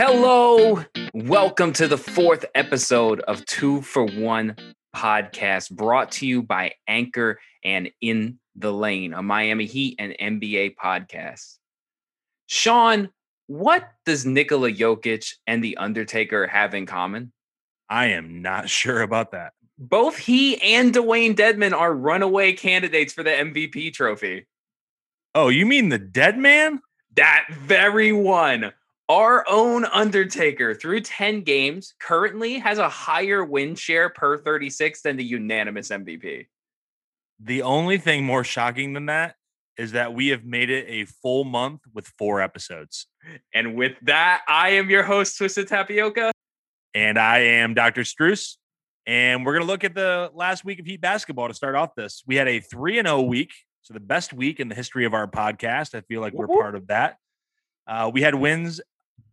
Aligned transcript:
Hello, 0.00 0.84
welcome 1.12 1.72
to 1.72 1.88
the 1.88 1.98
fourth 1.98 2.44
episode 2.54 3.18
of 3.22 3.44
Two 3.46 3.82
for 3.82 4.06
One 4.06 4.54
podcast, 4.94 5.72
brought 5.72 6.12
to 6.12 6.26
you 6.28 6.40
by 6.40 6.74
Anchor 6.86 7.40
and 7.64 7.90
In 8.00 8.38
the 8.54 8.72
Lane, 8.72 9.12
a 9.12 9.24
Miami 9.24 9.66
Heat 9.66 9.96
and 9.98 10.14
NBA 10.20 10.76
podcast. 10.76 11.56
Sean, 12.46 13.10
what 13.48 13.88
does 14.06 14.24
Nikola 14.24 14.70
Jokic 14.70 15.32
and 15.48 15.64
The 15.64 15.76
Undertaker 15.78 16.46
have 16.46 16.74
in 16.74 16.86
common? 16.86 17.32
I 17.90 18.10
am 18.10 18.40
not 18.40 18.70
sure 18.70 19.02
about 19.02 19.32
that. 19.32 19.54
Both 19.80 20.16
he 20.16 20.62
and 20.62 20.94
Dwayne 20.94 21.34
Dedmon 21.34 21.72
are 21.72 21.92
runaway 21.92 22.52
candidates 22.52 23.12
for 23.12 23.24
the 23.24 23.30
MVP 23.30 23.94
trophy. 23.94 24.46
Oh, 25.34 25.48
you 25.48 25.66
mean 25.66 25.88
the 25.88 25.98
dead 25.98 26.38
man? 26.38 26.82
That 27.16 27.46
very 27.50 28.12
one. 28.12 28.72
Our 29.08 29.42
own 29.48 29.86
Undertaker, 29.86 30.74
through 30.74 31.00
10 31.00 31.40
games, 31.40 31.94
currently 31.98 32.58
has 32.58 32.76
a 32.76 32.90
higher 32.90 33.42
win 33.42 33.74
share 33.74 34.10
per 34.10 34.36
36 34.36 35.00
than 35.00 35.16
the 35.16 35.24
unanimous 35.24 35.88
MVP. 35.88 36.46
The 37.40 37.62
only 37.62 37.96
thing 37.96 38.24
more 38.24 38.44
shocking 38.44 38.92
than 38.92 39.06
that 39.06 39.36
is 39.78 39.92
that 39.92 40.12
we 40.12 40.28
have 40.28 40.44
made 40.44 40.68
it 40.68 40.84
a 40.88 41.06
full 41.06 41.44
month 41.44 41.80
with 41.94 42.06
four 42.18 42.42
episodes. 42.42 43.06
And 43.54 43.76
with 43.76 43.92
that, 44.02 44.42
I 44.46 44.70
am 44.70 44.90
your 44.90 45.04
host, 45.04 45.38
Twisted 45.38 45.68
Tapioca. 45.68 46.32
And 46.94 47.18
I 47.18 47.38
am 47.38 47.72
Dr. 47.72 48.02
Struess. 48.02 48.56
And 49.06 49.46
we're 49.46 49.52
going 49.52 49.64
to 49.64 49.72
look 49.72 49.84
at 49.84 49.94
the 49.94 50.30
last 50.34 50.66
week 50.66 50.80
of 50.80 50.86
Heat 50.86 51.00
basketball 51.00 51.48
to 51.48 51.54
start 51.54 51.76
off 51.76 51.94
this. 51.94 52.22
We 52.26 52.36
had 52.36 52.48
a 52.48 52.60
3 52.60 52.98
and 52.98 53.08
0 53.08 53.22
week. 53.22 53.52
So, 53.80 53.94
the 53.94 54.00
best 54.00 54.34
week 54.34 54.60
in 54.60 54.68
the 54.68 54.74
history 54.74 55.06
of 55.06 55.14
our 55.14 55.26
podcast. 55.26 55.94
I 55.94 56.02
feel 56.02 56.20
like 56.20 56.34
we're 56.34 56.46
part 56.46 56.74
of 56.74 56.88
that. 56.88 57.16
Uh, 57.86 58.10
we 58.12 58.20
had 58.20 58.34
wins 58.34 58.82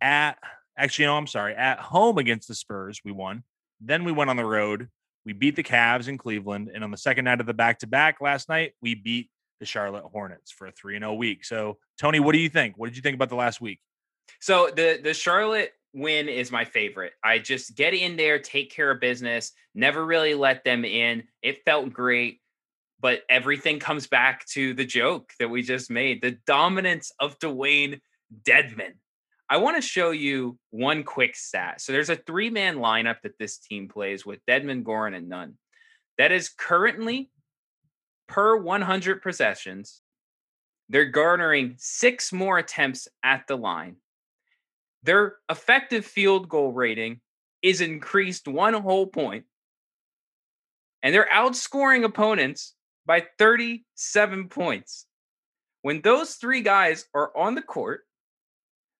at, 0.00 0.38
actually, 0.78 1.06
no, 1.06 1.16
I'm 1.16 1.26
sorry, 1.26 1.54
at 1.54 1.78
home 1.78 2.18
against 2.18 2.48
the 2.48 2.54
Spurs. 2.54 3.00
We 3.04 3.12
won. 3.12 3.42
Then 3.80 4.04
we 4.04 4.12
went 4.12 4.30
on 4.30 4.36
the 4.36 4.44
road. 4.44 4.88
We 5.24 5.32
beat 5.32 5.56
the 5.56 5.62
Cavs 5.62 6.08
in 6.08 6.18
Cleveland. 6.18 6.70
And 6.72 6.84
on 6.84 6.90
the 6.90 6.96
second 6.96 7.24
night 7.24 7.40
of 7.40 7.46
the 7.46 7.54
back 7.54 7.80
to 7.80 7.86
back 7.86 8.20
last 8.20 8.48
night, 8.48 8.72
we 8.80 8.94
beat 8.94 9.30
the 9.60 9.66
Charlotte 9.66 10.04
Hornets 10.04 10.50
for 10.50 10.66
a 10.66 10.72
3 10.72 10.98
0 10.98 11.14
week. 11.14 11.44
So, 11.44 11.78
Tony, 11.98 12.20
what 12.20 12.32
do 12.32 12.38
you 12.38 12.48
think? 12.48 12.76
What 12.76 12.86
did 12.86 12.96
you 12.96 13.02
think 13.02 13.14
about 13.14 13.28
the 13.28 13.36
last 13.36 13.60
week? 13.60 13.80
So, 14.40 14.70
the, 14.74 15.00
the 15.02 15.14
Charlotte 15.14 15.72
win 15.94 16.28
is 16.28 16.52
my 16.52 16.64
favorite. 16.64 17.14
I 17.24 17.38
just 17.38 17.74
get 17.74 17.94
in 17.94 18.16
there, 18.16 18.38
take 18.38 18.70
care 18.70 18.90
of 18.90 19.00
business, 19.00 19.52
never 19.74 20.04
really 20.04 20.34
let 20.34 20.62
them 20.62 20.84
in. 20.84 21.24
It 21.42 21.64
felt 21.64 21.92
great, 21.92 22.40
but 23.00 23.22
everything 23.30 23.78
comes 23.78 24.06
back 24.06 24.46
to 24.48 24.74
the 24.74 24.84
joke 24.84 25.32
that 25.38 25.48
we 25.48 25.62
just 25.62 25.90
made 25.90 26.20
the 26.20 26.38
dominance 26.46 27.12
of 27.18 27.38
Dwayne 27.38 28.00
Dedmon. 28.44 28.94
I 29.48 29.58
want 29.58 29.76
to 29.76 29.82
show 29.82 30.10
you 30.10 30.58
one 30.70 31.04
quick 31.04 31.36
stat. 31.36 31.80
So 31.80 31.92
there's 31.92 32.10
a 32.10 32.16
three 32.16 32.50
man 32.50 32.76
lineup 32.76 33.22
that 33.22 33.38
this 33.38 33.58
team 33.58 33.88
plays 33.88 34.26
with 34.26 34.44
Dedmon, 34.46 34.82
Goran, 34.82 35.16
and 35.16 35.28
Nunn. 35.28 35.56
That 36.18 36.32
is 36.32 36.48
currently 36.48 37.30
per 38.26 38.56
100 38.56 39.22
possessions. 39.22 40.00
They're 40.88 41.06
garnering 41.06 41.74
six 41.78 42.32
more 42.32 42.58
attempts 42.58 43.08
at 43.22 43.46
the 43.46 43.56
line 43.56 43.96
their 45.06 45.36
effective 45.48 46.04
field 46.04 46.48
goal 46.48 46.72
rating 46.72 47.20
is 47.62 47.80
increased 47.80 48.48
one 48.48 48.74
whole 48.74 49.06
point, 49.06 49.44
and 51.02 51.14
they're 51.14 51.28
outscoring 51.32 52.04
opponents 52.04 52.74
by 53.06 53.24
37 53.38 54.48
points. 54.48 55.06
When 55.82 56.00
those 56.00 56.34
three 56.34 56.60
guys 56.60 57.06
are 57.14 57.30
on 57.36 57.54
the 57.54 57.62
court, 57.62 58.02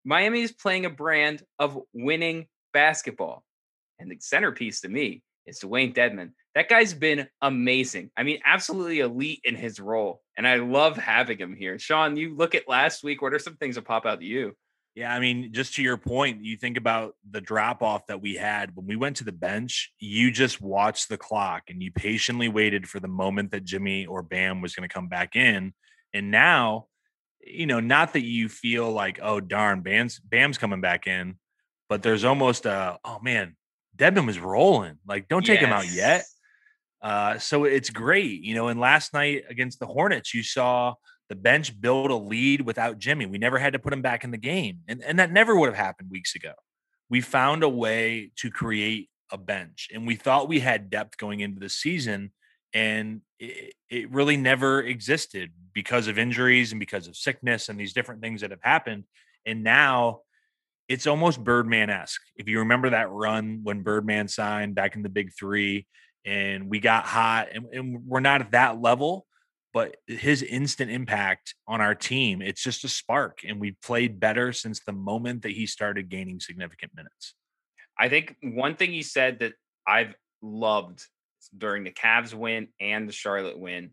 Miami 0.07 0.43
is 0.43 0.53
playing 0.53 0.87
a 0.87 0.91
brand 0.91 1.43
of 1.59 1.77
winning 1.93 2.47
basketball. 2.73 3.43
And 3.99 4.09
the 4.09 4.17
centerpiece 4.21 4.83
to 4.83 4.89
me 4.89 5.25
is 5.47 5.59
Dewayne 5.59 5.93
Dedmon. 5.93 6.31
That 6.55 6.69
guy's 6.69 6.95
been 6.95 7.27
amazing. 7.43 8.13
I 8.17 8.23
mean, 8.23 8.39
absolutely 8.45 9.01
elite 9.01 9.41
in 9.43 9.57
his 9.57 9.81
role. 9.81 10.23
And 10.37 10.47
I 10.47 10.57
love 10.57 10.97
having 10.97 11.39
him 11.39 11.57
here. 11.57 11.77
Sean, 11.81 12.17
you 12.17 12.37
look 12.37 12.55
at 12.55 12.69
last 12.69 13.03
week. 13.03 13.21
What 13.21 13.35
are 13.35 13.41
some 13.41 13.57
things 13.57 13.75
that 13.75 13.85
pop 13.85 14.07
out 14.07 14.21
to 14.21 14.27
you? 14.27 14.53
Yeah, 14.95 15.13
I 15.13 15.19
mean, 15.19 15.53
just 15.53 15.75
to 15.75 15.83
your 15.83 15.97
point, 15.97 16.45
you 16.45 16.57
think 16.57 16.77
about 16.77 17.17
the 17.29 17.41
drop 17.41 17.83
off 17.83 18.07
that 18.07 18.23
we 18.23 18.37
had 18.37 18.77
when 18.77 18.87
we 18.87 18.95
went 18.95 19.17
to 19.17 19.25
the 19.25 19.33
bench. 19.33 19.93
You 19.99 20.31
just 20.31 20.61
watched 20.61 21.09
the 21.09 21.19
clock 21.19 21.65
and 21.69 21.83
you 21.83 21.91
patiently 21.91 22.49
waited 22.49 22.89
for 22.89 23.01
the 23.01 23.09
moment 23.09 23.51
that 23.51 23.65
Jimmy 23.65 24.07
or 24.07 24.23
Bam 24.23 24.61
was 24.61 24.77
going 24.77 24.89
to 24.89 24.95
come 24.95 25.09
back 25.09 25.35
in. 25.35 25.75
And 26.15 26.31
now, 26.31 26.87
you 27.47 27.67
know, 27.67 27.81
not 27.81 28.13
that 28.15 28.23
you 28.23 28.49
feel 28.49 28.91
like, 28.91 29.19
oh 29.23 29.41
darn, 29.41 29.81
Bam's 29.81 30.19
Bam's 30.19 30.59
coming 30.59 30.81
back 30.81 31.07
in, 31.07 31.37
but 31.89 32.03
there's 32.03 32.25
almost 32.25 32.67
a, 32.67 32.99
oh 33.05 33.19
man, 33.23 33.57
Dedmon 33.97 34.27
was 34.27 34.39
rolling. 34.39 34.99
Like, 35.07 35.29
don't 35.29 35.45
take 35.45 35.61
yes. 35.61 35.69
him 35.69 35.73
out 35.73 35.91
yet. 35.91 36.25
Uh, 37.03 37.39
so 37.39 37.65
it's 37.65 37.91
great, 37.91 38.43
you 38.43 38.55
know. 38.55 38.69
And 38.69 38.81
last 38.81 39.15
night 39.15 39.45
against 39.49 39.79
the 39.79 39.87
Hornets, 39.87 40.35
you 40.35 40.43
saw 40.43 40.95
the 41.29 41.35
bench 41.35 41.79
build 41.81 42.11
a 42.11 42.17
lead 42.17 42.61
without 42.63 42.99
Jimmy. 42.99 43.27
We 43.27 43.39
never 43.39 43.59
had 43.59 43.73
to 43.73 43.79
put 43.79 43.93
him 43.93 44.03
back 44.03 44.25
in 44.25 44.31
the 44.31 44.39
game. 44.39 44.81
And, 44.89 45.03
and 45.03 45.19
that 45.19 45.33
never 45.33 45.57
would 45.57 45.69
have 45.69 45.77
happened 45.77 46.11
weeks 46.11 46.35
ago. 46.35 46.53
We 47.09 47.21
found 47.21 47.63
a 47.63 47.69
way 47.69 48.33
to 48.37 48.51
create 48.51 49.09
a 49.33 49.39
bench 49.39 49.89
and 49.93 50.07
we 50.07 50.15
thought 50.15 50.49
we 50.49 50.61
had 50.61 50.89
depth 50.89 51.17
going 51.17 51.41
into 51.41 51.61
the 51.61 51.69
season. 51.69 52.33
And 52.73 53.23
it, 53.39 54.11
really 54.11 54.37
never 54.37 54.83
existed 54.83 55.53
because 55.73 56.09
of 56.09 56.19
injuries 56.19 56.73
and 56.73 56.81
because 56.81 57.07
of 57.07 57.17
sickness 57.17 57.69
and 57.69 57.79
these 57.79 57.93
different 57.93 58.21
things 58.21 58.41
that 58.41 58.51
have 58.51 58.63
happened. 58.63 59.05
And 59.45 59.63
now 59.63 60.21
it's 60.89 61.07
almost 61.07 61.43
Birdman 61.43 61.91
esque. 61.91 62.23
If 62.37 62.49
you 62.49 62.61
remember 62.61 62.91
that 62.91 63.11
run 63.11 63.61
when 63.63 63.83
Birdman 63.83 64.29
signed 64.29 64.75
back 64.75 64.97
in 64.97 65.03
the 65.03 65.09
big 65.09 65.33
three 65.39 65.87
and 66.25 66.69
we 66.69 66.81
got 66.81 67.05
hot 67.05 67.49
and, 67.53 67.67
and 67.73 68.07
we're 68.07 68.21
not 68.21 68.41
at 68.41 68.51
that 68.53 68.81
level 68.81 69.27
but 69.77 69.97
his 70.07 70.43
instant 70.43 70.91
impact 70.91 71.55
on 71.69 71.83
our 71.83 71.95
team, 71.95 72.41
it's 72.41 72.63
just 72.63 72.83
a 72.85 72.89
spark. 72.89 73.41
And 73.47 73.61
we've 73.61 73.79
played 73.83 74.19
better 74.19 74.51
since 74.55 74.81
the 74.81 74.95
moment 74.95 75.43
that 75.43 75.53
he 75.53 75.67
started 75.67 76.09
gaining 76.09 76.41
significant 76.41 76.93
minutes. 76.95 77.35
I 77.99 78.09
think 78.09 78.37
one 78.43 78.77
thing 78.77 78.93
he 78.93 79.03
said 79.03 79.41
that 79.41 79.53
I've 79.87 80.15
loved 80.41 81.05
during 81.57 81.85
the 81.85 81.91
Cavs 81.91 82.35
win 82.35 82.69
and 82.81 83.09
the 83.09 83.13
Charlotte 83.13 83.59
win, 83.59 83.91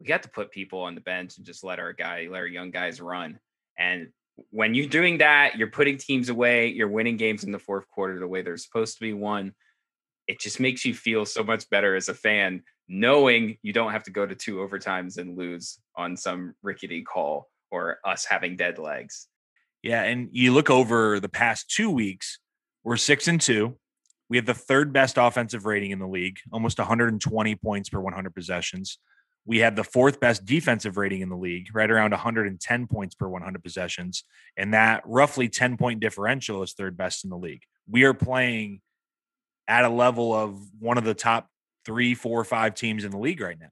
we 0.00 0.06
got 0.06 0.22
to 0.22 0.30
put 0.30 0.50
people 0.50 0.80
on 0.80 0.94
the 0.94 1.00
bench 1.00 1.36
and 1.36 1.46
just 1.46 1.64
let 1.64 1.78
our 1.78 1.92
guy, 1.92 2.28
let 2.30 2.38
our 2.38 2.46
young 2.46 2.70
guys 2.70 3.00
run. 3.00 3.38
And 3.78 4.08
when 4.50 4.74
you're 4.74 4.86
doing 4.86 5.18
that, 5.18 5.56
you're 5.56 5.70
putting 5.70 5.98
teams 5.98 6.28
away, 6.28 6.68
you're 6.68 6.88
winning 6.88 7.16
games 7.16 7.44
in 7.44 7.52
the 7.52 7.58
fourth 7.58 7.88
quarter 7.88 8.18
the 8.18 8.28
way 8.28 8.42
they're 8.42 8.56
supposed 8.56 8.94
to 8.94 9.00
be 9.00 9.12
won. 9.12 9.54
It 10.26 10.40
just 10.40 10.60
makes 10.60 10.84
you 10.84 10.94
feel 10.94 11.24
so 11.24 11.42
much 11.42 11.68
better 11.70 11.96
as 11.96 12.08
a 12.08 12.14
fan 12.14 12.62
knowing 12.88 13.58
you 13.62 13.72
don't 13.72 13.92
have 13.92 14.04
to 14.04 14.10
go 14.10 14.24
to 14.24 14.34
two 14.34 14.56
overtimes 14.56 15.18
and 15.18 15.36
lose 15.36 15.78
on 15.96 16.16
some 16.16 16.54
rickety 16.62 17.02
call 17.02 17.48
or 17.70 17.98
us 18.04 18.24
having 18.24 18.56
dead 18.56 18.78
legs. 18.78 19.28
Yeah, 19.82 20.02
and 20.02 20.28
you 20.32 20.52
look 20.52 20.70
over 20.70 21.20
the 21.20 21.28
past 21.28 21.70
two 21.70 21.90
weeks, 21.90 22.38
we're 22.82 22.96
six 22.96 23.28
and 23.28 23.40
two. 23.40 23.76
We 24.28 24.36
have 24.36 24.46
the 24.46 24.54
third 24.54 24.92
best 24.92 25.16
offensive 25.18 25.64
rating 25.64 25.90
in 25.90 25.98
the 25.98 26.06
league, 26.06 26.38
almost 26.52 26.78
120 26.78 27.54
points 27.56 27.88
per 27.88 28.00
100 28.00 28.34
possessions. 28.34 28.98
We 29.46 29.58
have 29.60 29.76
the 29.76 29.84
fourth 29.84 30.20
best 30.20 30.44
defensive 30.44 30.98
rating 30.98 31.22
in 31.22 31.30
the 31.30 31.36
league, 31.36 31.68
right 31.74 31.90
around 31.90 32.10
110 32.10 32.86
points 32.86 33.14
per 33.14 33.26
100 33.26 33.64
possessions. 33.64 34.24
And 34.56 34.74
that 34.74 35.02
roughly 35.06 35.48
10 35.48 35.78
point 35.78 36.00
differential 36.00 36.62
is 36.62 36.74
third 36.74 36.96
best 36.96 37.24
in 37.24 37.30
the 37.30 37.38
league. 37.38 37.62
We 37.88 38.04
are 38.04 38.12
playing 38.12 38.82
at 39.66 39.84
a 39.84 39.88
level 39.88 40.34
of 40.34 40.58
one 40.78 40.98
of 40.98 41.04
the 41.04 41.14
top 41.14 41.48
three, 41.86 42.14
four, 42.14 42.44
five 42.44 42.74
teams 42.74 43.04
in 43.04 43.10
the 43.10 43.18
league 43.18 43.40
right 43.40 43.58
now. 43.58 43.70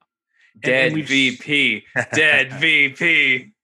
Dead 0.59 0.93
VP, 0.93 1.83
dead 2.13 2.53
VP. 2.53 3.53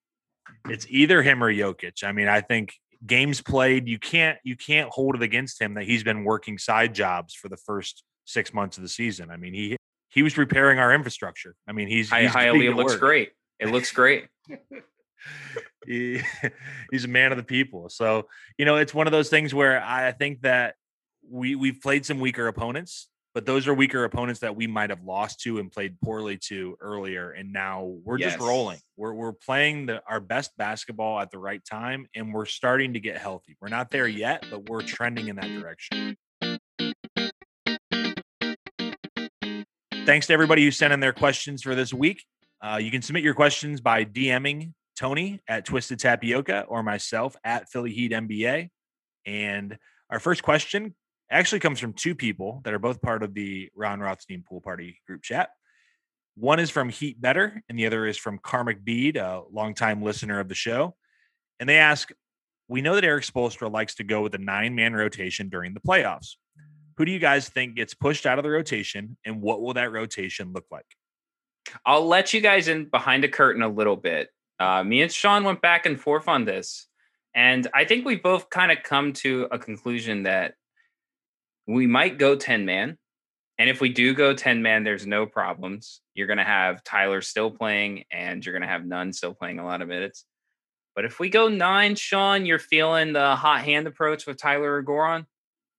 It's 0.70 0.88
either 0.88 1.22
him 1.22 1.44
or 1.44 1.54
Jokic. 1.54 2.06
I 2.06 2.14
mean, 2.14 2.30
I 2.30 2.40
think 2.40 2.80
games 3.06 3.42
played, 3.42 3.88
you 3.88 4.00
can't 4.00 4.38
you 4.44 4.56
can't 4.56 4.90
hold 4.90 5.16
it 5.16 5.22
against 5.22 5.62
him 5.62 5.76
that 5.76 5.84
he's 5.84 6.04
been 6.04 6.24
working 6.24 6.58
side 6.58 6.94
jobs 6.94 7.34
for 7.34 7.50
the 7.50 7.58
first 7.58 8.04
six 8.26 8.54
months 8.54 8.78
of 8.78 8.84
the 8.84 8.90
season. 8.90 9.30
I 9.30 9.38
mean, 9.38 9.54
he 9.54 9.78
he 10.10 10.24
was 10.24 10.38
repairing 10.38 10.80
our 10.80 10.94
infrastructure. 10.94 11.56
I 11.68 11.72
mean, 11.72 11.88
he's, 11.88 12.14
he's 12.14 12.30
highly 12.30 12.68
it 12.68 12.76
looks 12.76 12.96
great. 12.96 13.32
It 13.60 13.70
looks 13.70 13.92
great. 13.92 14.28
he, 15.88 16.22
he's 16.92 17.06
a 17.06 17.08
man 17.08 17.32
of 17.32 17.38
the 17.38 17.44
people. 17.44 17.90
So, 17.90 18.28
you 18.58 18.66
know, 18.66 18.76
it's 18.76 18.94
one 18.94 19.08
of 19.08 19.12
those 19.12 19.30
things 19.30 19.54
where 19.54 19.82
I 19.84 20.12
think 20.12 20.42
that 20.42 20.76
we 21.30 21.56
we've 21.56 21.82
played 21.82 22.06
some 22.06 22.20
weaker 22.20 22.48
opponents 22.48 23.08
but 23.34 23.46
those 23.46 23.68
are 23.68 23.74
weaker 23.74 24.04
opponents 24.04 24.42
that 24.42 24.56
we 24.56 24.68
might 24.68 24.92
have 24.92 25.04
lost 25.04 25.42
to 25.42 25.58
and 25.58 25.72
played 25.72 26.00
poorly 26.02 26.38
to 26.38 26.78
earlier. 26.80 27.32
And 27.32 27.52
now 27.52 27.96
we're 28.04 28.20
yes. 28.20 28.34
just 28.34 28.46
rolling. 28.46 28.78
We're 28.96 29.14
we're 29.14 29.34
playing 29.34 29.88
the, 29.88 30.04
our 30.08 30.20
best 30.20 30.52
basketball 30.58 31.20
at 31.20 31.32
the 31.32 31.40
right 31.40 31.64
time, 31.66 32.08
and 32.16 32.34
we're 32.34 32.46
starting 32.46 32.94
to 32.94 33.00
get 33.00 33.18
healthy. 33.18 33.58
We're 33.60 33.70
not 33.70 33.90
there 33.90 34.08
yet, 34.08 34.46
but 34.52 34.70
we're 34.70 34.82
trending 34.82 35.30
in 35.30 35.36
that 35.38 35.48
direction. 35.48 36.16
Thanks 40.06 40.28
to 40.28 40.34
everybody 40.34 40.64
who 40.64 40.72
sent 40.72 40.94
in 40.94 41.00
their 41.00 41.14
questions 41.14 41.64
for 41.64 41.76
this 41.76 41.94
week. 41.94 42.24
Uh, 42.62 42.78
you 42.78 42.92
can 42.92 43.02
submit 43.02 43.24
your 43.24 43.34
questions 43.34 43.82
by 43.82 44.06
DMing 44.06 44.74
Tony 44.98 45.40
at 45.48 45.66
Twisted 45.66 46.00
Tapioca 46.00 46.66
or 46.68 46.84
myself 46.84 47.36
at 47.44 47.70
Philly 47.70 47.92
Heat 47.92 48.12
NBA. 48.12 48.70
And 49.26 49.78
our 50.10 50.20
first 50.20 50.44
question 50.44 50.94
actually 51.34 51.60
comes 51.60 51.80
from 51.80 51.94
two 51.94 52.16
people 52.16 52.62
that 52.64 52.74
are 52.74 52.80
both 52.80 53.02
part 53.02 53.24
of 53.24 53.34
the 53.34 53.70
Ron 53.76 54.00
Rothstein 54.00 54.44
Pool 54.48 54.62
Party 54.62 55.02
group 55.08 55.24
chat. 55.24 55.50
One 56.36 56.60
is 56.60 56.70
from 56.70 56.90
Heat 56.90 57.22
Better, 57.22 57.62
and 57.70 57.78
the 57.78 57.86
other 57.86 58.06
is 58.06 58.18
from 58.18 58.40
Karmic 58.40 58.84
Bead, 58.84 59.18
a 59.18 59.44
longtime 59.52 60.02
listener 60.02 60.40
of 60.40 60.50
the 60.50 60.56
show. 60.56 60.96
And 61.60 61.70
they 61.70 61.78
ask, 61.78 62.12
We 62.68 62.82
know 62.82 62.96
that 62.96 63.04
Erik 63.04 63.24
Spoelstra 63.24 63.72
likes 63.72 63.96
to 63.96 64.04
go 64.04 64.22
with 64.22 64.34
a 64.34 64.40
nine 64.40 64.76
man 64.76 64.94
rotation 64.94 65.50
during 65.50 65.74
the 65.74 65.80
playoffs. 65.80 66.36
Who 66.98 67.06
do 67.06 67.12
you 67.12 67.20
guys 67.20 67.50
think 67.50 67.76
gets 67.76 67.94
pushed 67.94 68.26
out 68.26 68.40
of 68.40 68.44
the 68.44 68.50
rotation, 68.50 69.18
and 69.26 69.42
what 69.42 69.62
will 69.62 69.74
that 69.74 69.92
rotation 69.92 70.54
look 70.54 70.66
like? 70.72 70.86
I'll 71.86 72.08
let 72.08 72.34
you 72.34 72.42
guys 72.42 72.68
in 72.68 72.86
behind 72.86 73.24
the 73.24 73.30
curtain 73.30 73.62
a 73.62 73.68
little 73.68 73.96
bit. 73.96 74.30
Uh, 74.60 74.84
me 74.84 75.02
and 75.02 75.12
Sean 75.12 75.44
went 75.44 75.62
back 75.62 75.86
and 75.86 76.00
forth 76.00 76.28
on 76.28 76.46
this, 76.46 76.88
and 77.36 77.68
I 77.74 77.86
think 77.86 78.06
we 78.06 78.16
both 78.16 78.50
kind 78.50 78.72
of 78.72 78.84
come 78.84 79.14
to 79.14 79.48
a 79.52 79.58
conclusion 79.58 80.24
that 80.24 80.56
we 81.68 81.88
might 81.88 82.18
go 82.18 82.36
10 82.36 82.66
man. 82.66 82.98
And 83.58 83.70
if 83.70 83.82
we 83.82 83.90
do 83.90 84.14
go 84.14 84.34
10 84.34 84.62
man, 84.62 84.84
there's 84.84 85.06
no 85.06 85.26
problems. 85.26 86.02
You're 86.14 86.28
going 86.28 86.38
to 86.38 86.44
have 86.44 86.84
Tyler 86.84 87.22
still 87.22 87.52
playing, 87.52 88.06
and 88.12 88.44
you're 88.44 88.54
going 88.54 88.64
to 88.64 88.68
have 88.68 88.86
Nunn 88.86 89.14
still 89.14 89.34
playing 89.34 89.60
a 89.60 89.66
lot 89.66 89.82
of 89.82 89.88
minutes. 89.88 90.26
But 90.96 91.06
if 91.06 91.20
we 91.20 91.30
go 91.30 91.48
nine, 91.48 91.96
Sean, 91.96 92.46
you're 92.46 92.60
feeling 92.60 93.14
the 93.14 93.36
hot 93.36 93.62
hand 93.62 93.88
approach 93.88 94.26
with 94.26 94.38
Tyler 94.38 94.76
or 94.76 94.84
Goran? 94.84 95.26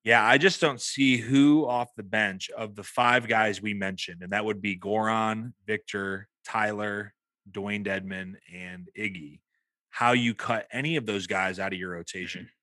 Yeah, 0.05 0.25
I 0.25 0.39
just 0.39 0.61
don't 0.61 0.81
see 0.81 1.17
who 1.17 1.67
off 1.67 1.95
the 1.97 2.03
bench 2.03 2.51
of 2.51 2.75
the 2.75 2.83
five 2.83 3.27
guys 3.27 3.63
we 3.63 3.75
mentioned, 3.75 4.23
and 4.23 4.33
that 4.33 4.45
would 4.45 4.61
be 4.61 4.77
Goran, 4.77 5.55
Victor, 5.67 6.29
Tyler, 6.45 7.15
Dwayne 7.51 7.87
Dedmon, 7.87 8.35
and 8.53 8.89
Iggy, 8.99 9.41
how 9.89 10.13
you 10.13 10.35
cut 10.35 10.67
any 10.71 10.97
of 10.97 11.07
those 11.07 11.27
guys 11.27 11.59
out 11.59 11.73
of 11.73 11.79
your 11.79 11.91
rotation. 11.91 12.43
Mm-hmm. 12.43 12.49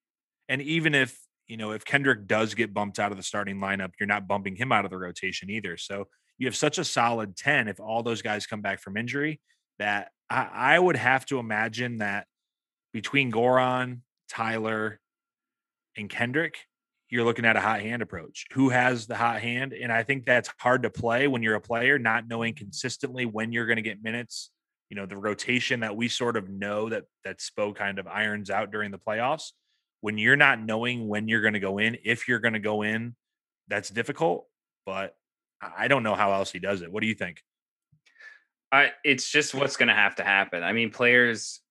And 0.49 0.61
even 0.63 0.95
if, 0.95 1.17
you 1.47 1.57
know, 1.57 1.71
if 1.71 1.83
Kendrick 1.85 2.27
does 2.27 2.53
get 2.53 2.73
bumped 2.73 2.99
out 2.99 3.11
of 3.11 3.17
the 3.17 3.23
starting 3.23 3.57
lineup, 3.57 3.91
you're 3.99 4.07
not 4.07 4.27
bumping 4.27 4.55
him 4.55 4.71
out 4.71 4.85
of 4.85 4.91
the 4.91 4.97
rotation 4.97 5.49
either. 5.49 5.77
So 5.77 6.07
you 6.37 6.47
have 6.47 6.55
such 6.55 6.77
a 6.77 6.83
solid 6.83 7.35
10 7.35 7.67
if 7.67 7.79
all 7.79 8.03
those 8.03 8.21
guys 8.21 8.47
come 8.47 8.61
back 8.61 8.79
from 8.79 8.97
injury 8.97 9.39
that 9.79 10.09
I, 10.29 10.47
I 10.53 10.79
would 10.79 10.95
have 10.95 11.25
to 11.27 11.39
imagine 11.39 11.97
that 11.97 12.27
between 12.93 13.31
Goran, 13.31 13.99
Tyler, 14.29 14.99
and 15.97 16.09
Kendrick, 16.09 16.57
you're 17.09 17.25
looking 17.25 17.45
at 17.45 17.57
a 17.57 17.61
hot 17.61 17.81
hand 17.81 18.01
approach. 18.01 18.47
Who 18.53 18.69
has 18.69 19.05
the 19.05 19.15
hot 19.15 19.41
hand? 19.41 19.73
And 19.73 19.91
I 19.91 20.03
think 20.03 20.25
that's 20.25 20.49
hard 20.57 20.83
to 20.83 20.89
play 20.89 21.27
when 21.27 21.43
you're 21.43 21.55
a 21.55 21.61
player, 21.61 21.99
not 21.99 22.27
knowing 22.27 22.53
consistently 22.53 23.25
when 23.25 23.51
you're 23.51 23.65
going 23.65 23.75
to 23.75 23.81
get 23.81 24.01
minutes. 24.01 24.49
You 24.89 24.95
know, 24.95 25.05
the 25.05 25.17
rotation 25.17 25.81
that 25.81 25.95
we 25.95 26.07
sort 26.07 26.37
of 26.37 26.49
know 26.49 26.89
that 26.89 27.03
that 27.23 27.39
Spo 27.39 27.75
kind 27.75 27.99
of 27.99 28.07
irons 28.07 28.49
out 28.49 28.71
during 28.71 28.91
the 28.91 28.97
playoffs. 28.97 29.51
When 30.01 30.17
you're 30.17 30.35
not 30.35 30.61
knowing 30.61 31.07
when 31.07 31.27
you're 31.27 31.41
going 31.41 31.53
to 31.53 31.59
go 31.59 31.77
in, 31.77 31.97
if 32.03 32.27
you're 32.27 32.39
going 32.39 32.53
to 32.53 32.59
go 32.59 32.81
in, 32.81 33.15
that's 33.67 33.89
difficult. 33.89 34.47
But 34.85 35.15
I 35.61 35.87
don't 35.87 36.03
know 36.03 36.15
how 36.15 36.33
else 36.33 36.51
he 36.51 36.59
does 36.59 36.81
it. 36.81 36.91
What 36.91 37.01
do 37.01 37.07
you 37.07 37.15
think? 37.15 37.43
I, 38.71 38.91
it's 39.03 39.29
just 39.29 39.53
what's 39.53 39.77
going 39.77 39.89
to 39.89 39.95
have 39.95 40.15
to 40.15 40.23
happen. 40.23 40.63
I 40.63 40.73
mean, 40.73 40.91
players 40.91 41.61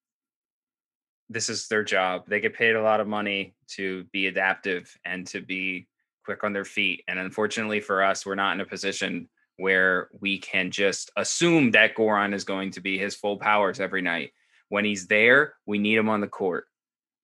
this 1.30 1.48
is 1.48 1.68
their 1.68 1.84
job. 1.84 2.24
They 2.26 2.40
get 2.40 2.54
paid 2.54 2.74
a 2.74 2.82
lot 2.82 3.00
of 3.00 3.06
money 3.06 3.54
to 3.68 4.04
be 4.12 4.26
adaptive 4.26 4.94
and 5.04 5.24
to 5.28 5.40
be 5.40 5.86
quick 6.24 6.42
on 6.42 6.52
their 6.52 6.64
feet. 6.64 7.04
And 7.06 7.18
unfortunately 7.20 7.80
for 7.80 8.02
us, 8.02 8.26
we're 8.26 8.34
not 8.34 8.54
in 8.54 8.60
a 8.60 8.66
position 8.66 9.28
where 9.56 10.08
we 10.20 10.38
can 10.38 10.72
just 10.72 11.10
assume 11.16 11.70
that 11.70 11.94
Goran 11.94 12.34
is 12.34 12.44
going 12.44 12.72
to 12.72 12.80
be 12.80 12.98
his 12.98 13.14
full 13.14 13.38
powers 13.38 13.78
every 13.78 14.02
night. 14.02 14.32
When 14.70 14.84
he's 14.84 15.06
there, 15.06 15.54
we 15.66 15.78
need 15.78 15.96
him 15.96 16.08
on 16.08 16.20
the 16.20 16.26
court. 16.26 16.66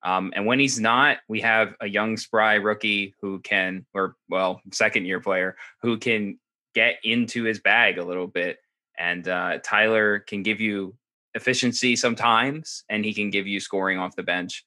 Um, 0.07 0.33
and 0.37 0.47
when 0.47 0.61
he's 0.61 0.79
not, 0.79 1.19
we 1.27 1.41
have 1.41 1.75
a 1.81 1.89
young, 1.89 2.17
spry 2.17 2.55
rookie 2.55 3.13
who 3.21 3.41
can, 3.41 3.85
or 3.93 4.15
well, 4.29 4.61
second 4.73 5.05
year 5.05 5.19
player 5.19 5.57
who 5.83 5.99
can 5.99 6.39
get 6.77 6.99
into 7.03 7.43
his 7.43 7.59
bag 7.59 7.99
a 7.99 8.05
little 8.05 8.29
bit. 8.29 8.59
And 8.97 9.27
uh, 9.27 9.59
Tyler 9.65 10.21
can 10.21 10.45
give 10.45 10.61
you 10.61 10.95
efficiency 11.35 11.97
sometimes, 11.97 12.85
and 12.89 13.05
he 13.05 13.13
can 13.13 13.31
give 13.31 13.49
you 13.49 13.59
scoring 13.59 13.99
off 13.99 14.15
the 14.15 14.23
bench. 14.23 14.65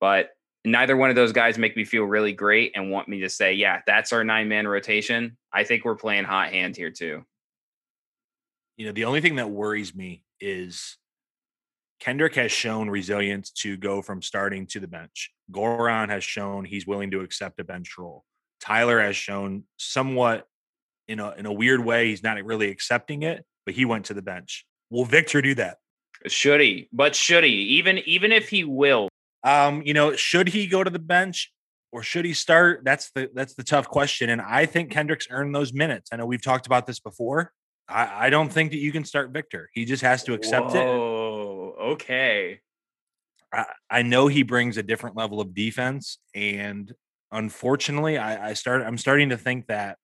But 0.00 0.30
neither 0.64 0.96
one 0.96 1.10
of 1.10 1.16
those 1.16 1.32
guys 1.32 1.56
make 1.56 1.76
me 1.76 1.84
feel 1.84 2.02
really 2.02 2.32
great 2.32 2.72
and 2.74 2.90
want 2.90 3.06
me 3.06 3.20
to 3.20 3.28
say, 3.28 3.52
yeah, 3.52 3.82
that's 3.86 4.12
our 4.12 4.24
nine 4.24 4.48
man 4.48 4.66
rotation. 4.66 5.36
I 5.52 5.62
think 5.62 5.84
we're 5.84 5.94
playing 5.94 6.24
hot 6.24 6.50
hand 6.50 6.76
here 6.76 6.90
too. 6.90 7.24
You 8.76 8.86
know, 8.86 8.92
the 8.92 9.04
only 9.04 9.20
thing 9.20 9.36
that 9.36 9.50
worries 9.50 9.94
me 9.94 10.24
is 10.40 10.98
Kendrick 12.00 12.34
has 12.36 12.52
shown 12.52 12.88
resilience 12.88 13.50
to 13.50 13.76
go 13.76 14.02
from 14.02 14.22
starting 14.22 14.66
to 14.68 14.80
the 14.80 14.88
bench. 14.88 15.30
Goran 15.50 16.10
has 16.10 16.22
shown 16.22 16.64
he's 16.64 16.86
willing 16.86 17.10
to 17.10 17.20
accept 17.20 17.58
a 17.60 17.64
bench 17.64 17.96
role. 17.98 18.24
Tyler 18.60 19.00
has 19.00 19.16
shown 19.16 19.64
somewhat 19.76 20.46
in 21.06 21.20
a 21.20 21.32
in 21.32 21.46
a 21.46 21.52
weird 21.52 21.84
way 21.84 22.08
he's 22.08 22.22
not 22.22 22.42
really 22.44 22.70
accepting 22.70 23.22
it, 23.22 23.44
but 23.64 23.74
he 23.74 23.84
went 23.84 24.06
to 24.06 24.14
the 24.14 24.22
bench. 24.22 24.66
Will 24.90 25.04
Victor 25.04 25.42
do 25.42 25.54
that? 25.56 25.78
Should 26.26 26.60
he? 26.60 26.88
But 26.92 27.14
should 27.14 27.44
he? 27.44 27.50
Even 27.50 27.98
even 27.98 28.32
if 28.32 28.48
he 28.48 28.64
will. 28.64 29.08
Um, 29.44 29.82
you 29.84 29.94
know, 29.94 30.16
should 30.16 30.48
he 30.48 30.66
go 30.66 30.82
to 30.82 30.90
the 30.90 30.98
bench 30.98 31.52
or 31.92 32.02
should 32.02 32.24
he 32.24 32.34
start? 32.34 32.82
That's 32.84 33.10
the 33.10 33.30
that's 33.34 33.54
the 33.54 33.64
tough 33.64 33.88
question. 33.88 34.30
And 34.30 34.40
I 34.40 34.66
think 34.66 34.90
Kendrick's 34.90 35.28
earned 35.30 35.54
those 35.54 35.72
minutes. 35.72 36.10
I 36.12 36.16
know 36.16 36.26
we've 36.26 36.42
talked 36.42 36.66
about 36.66 36.86
this 36.86 37.00
before. 37.00 37.52
I, 37.88 38.26
I 38.26 38.30
don't 38.30 38.52
think 38.52 38.72
that 38.72 38.78
you 38.78 38.92
can 38.92 39.04
start 39.04 39.30
Victor. 39.30 39.70
He 39.72 39.84
just 39.84 40.02
has 40.02 40.22
to 40.24 40.34
accept 40.34 40.72
Whoa, 40.72 40.80
it. 40.80 41.17
Okay. 41.88 42.60
I, 43.52 43.64
I 43.90 44.02
know 44.02 44.26
he 44.26 44.42
brings 44.42 44.76
a 44.76 44.82
different 44.82 45.16
level 45.16 45.40
of 45.40 45.54
defense, 45.54 46.18
and 46.34 46.92
unfortunately, 47.32 48.18
I, 48.18 48.50
I 48.50 48.52
start 48.54 48.82
I'm 48.82 48.98
starting 48.98 49.30
to 49.30 49.38
think 49.38 49.68
that 49.68 49.98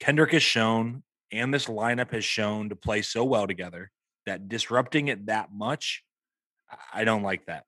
Kendrick 0.00 0.32
has 0.32 0.42
shown 0.42 1.02
and 1.32 1.52
this 1.54 1.66
lineup 1.66 2.12
has 2.12 2.24
shown 2.24 2.68
to 2.70 2.76
play 2.76 3.02
so 3.02 3.24
well 3.24 3.46
together 3.46 3.90
that 4.26 4.48
disrupting 4.48 5.08
it 5.08 5.26
that 5.26 5.50
much, 5.52 6.04
I 6.92 7.04
don't 7.04 7.22
like 7.22 7.46
that. 7.46 7.64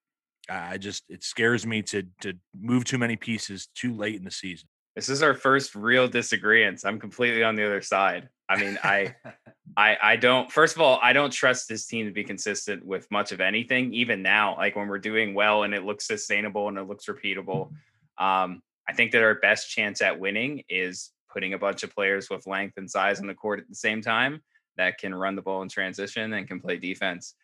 I 0.51 0.79
just 0.79 1.05
it 1.09 1.23
scares 1.23 1.67
me 1.67 1.83
to 1.83 2.05
to 2.23 2.35
move 2.59 2.85
too 2.85 2.99
many 2.99 3.17
pieces 3.17 3.69
too 3.75 3.95
late 3.95 4.17
in 4.17 4.25
the 4.25 4.31
season. 4.31 4.69
This 4.99 5.11
is 5.11 5.23
our 5.23 5.35
first 5.35 5.77
real 5.77 6.09
disagreement. 6.09 6.83
I'm 6.85 6.99
completely 6.99 7.45
on 7.45 7.55
the 7.55 7.65
other 7.65 7.83
side. 7.83 8.29
I 8.49 8.59
mean, 8.59 8.77
I 8.83 9.15
I 9.77 9.97
I 10.03 10.17
don't 10.17 10.51
first 10.51 10.75
of 10.75 10.83
all, 10.83 10.99
I 11.01 11.13
don't 11.13 11.31
trust 11.31 11.69
this 11.69 11.87
team 11.87 12.07
to 12.07 12.13
be 12.13 12.25
consistent 12.25 12.85
with 12.85 13.09
much 13.09 13.31
of 13.31 13.41
anything, 13.41 13.95
even 13.95 14.23
now, 14.23 14.57
like 14.57 14.75
when 14.75 14.89
we're 14.89 14.99
doing 14.99 15.35
well 15.35 15.63
and 15.63 15.73
it 15.73 15.85
looks 15.85 16.09
sustainable 16.09 16.67
and 16.67 16.77
it 16.79 16.89
looks 16.89 17.07
repeatable. 17.07 17.71
Um, 18.19 18.61
I 18.89 18.93
think 18.93 19.13
that 19.13 19.23
our 19.23 19.37
best 19.37 19.71
chance 19.71 20.03
at 20.03 20.19
winning 20.19 20.65
is 20.69 21.13
putting 21.33 21.55
a 21.55 21.59
bunch 21.59 21.85
of 21.85 21.95
players 21.95 22.29
with 22.29 22.49
length 22.49 22.77
and 22.77 22.91
size 22.91 23.21
on 23.21 23.29
the 23.29 23.35
court 23.35 23.61
at 23.61 23.69
the 23.69 23.77
same 23.77 24.03
time 24.03 24.43
that 24.79 24.99
can 24.99 25.15
run 25.15 25.37
the 25.37 25.43
ball 25.43 25.63
in 25.63 25.69
transition 25.69 26.33
and 26.33 26.49
can 26.49 26.59
play 26.59 26.77
defense 26.77 27.37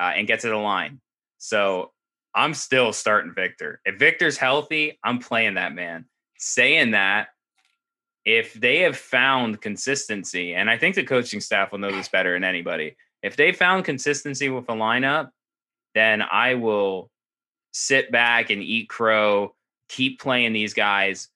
uh, 0.00 0.12
and 0.14 0.28
get 0.28 0.38
to 0.42 0.48
the 0.50 0.56
line. 0.56 1.00
So 1.38 1.90
I'm 2.32 2.54
still 2.54 2.92
starting 2.92 3.34
Victor. 3.34 3.80
If 3.84 3.98
Victor's 3.98 4.38
healthy, 4.38 5.00
I'm 5.02 5.18
playing 5.18 5.54
that 5.54 5.74
man. 5.74 6.04
Saying 6.44 6.90
that, 6.90 7.28
if 8.24 8.52
they 8.54 8.80
have 8.80 8.96
found 8.96 9.60
consistency, 9.60 10.54
and 10.54 10.68
I 10.68 10.76
think 10.76 10.94
the 10.94 11.04
coaching 11.04 11.40
staff 11.40 11.72
will 11.72 11.78
know 11.78 11.90
this 11.90 12.08
better 12.08 12.34
than 12.34 12.44
anybody, 12.44 12.96
if 13.22 13.36
they 13.36 13.52
found 13.52 13.84
consistency 13.84 14.48
with 14.48 14.64
a 14.64 14.72
lineup, 14.72 15.30
then 15.94 16.22
I 16.22 16.54
will 16.54 17.10
sit 17.72 18.10
back 18.10 18.50
and 18.50 18.62
eat 18.62 18.88
crow, 18.88 19.54
keep 19.88 20.20
playing 20.20 20.52
these 20.52 20.74
guys 20.74 21.28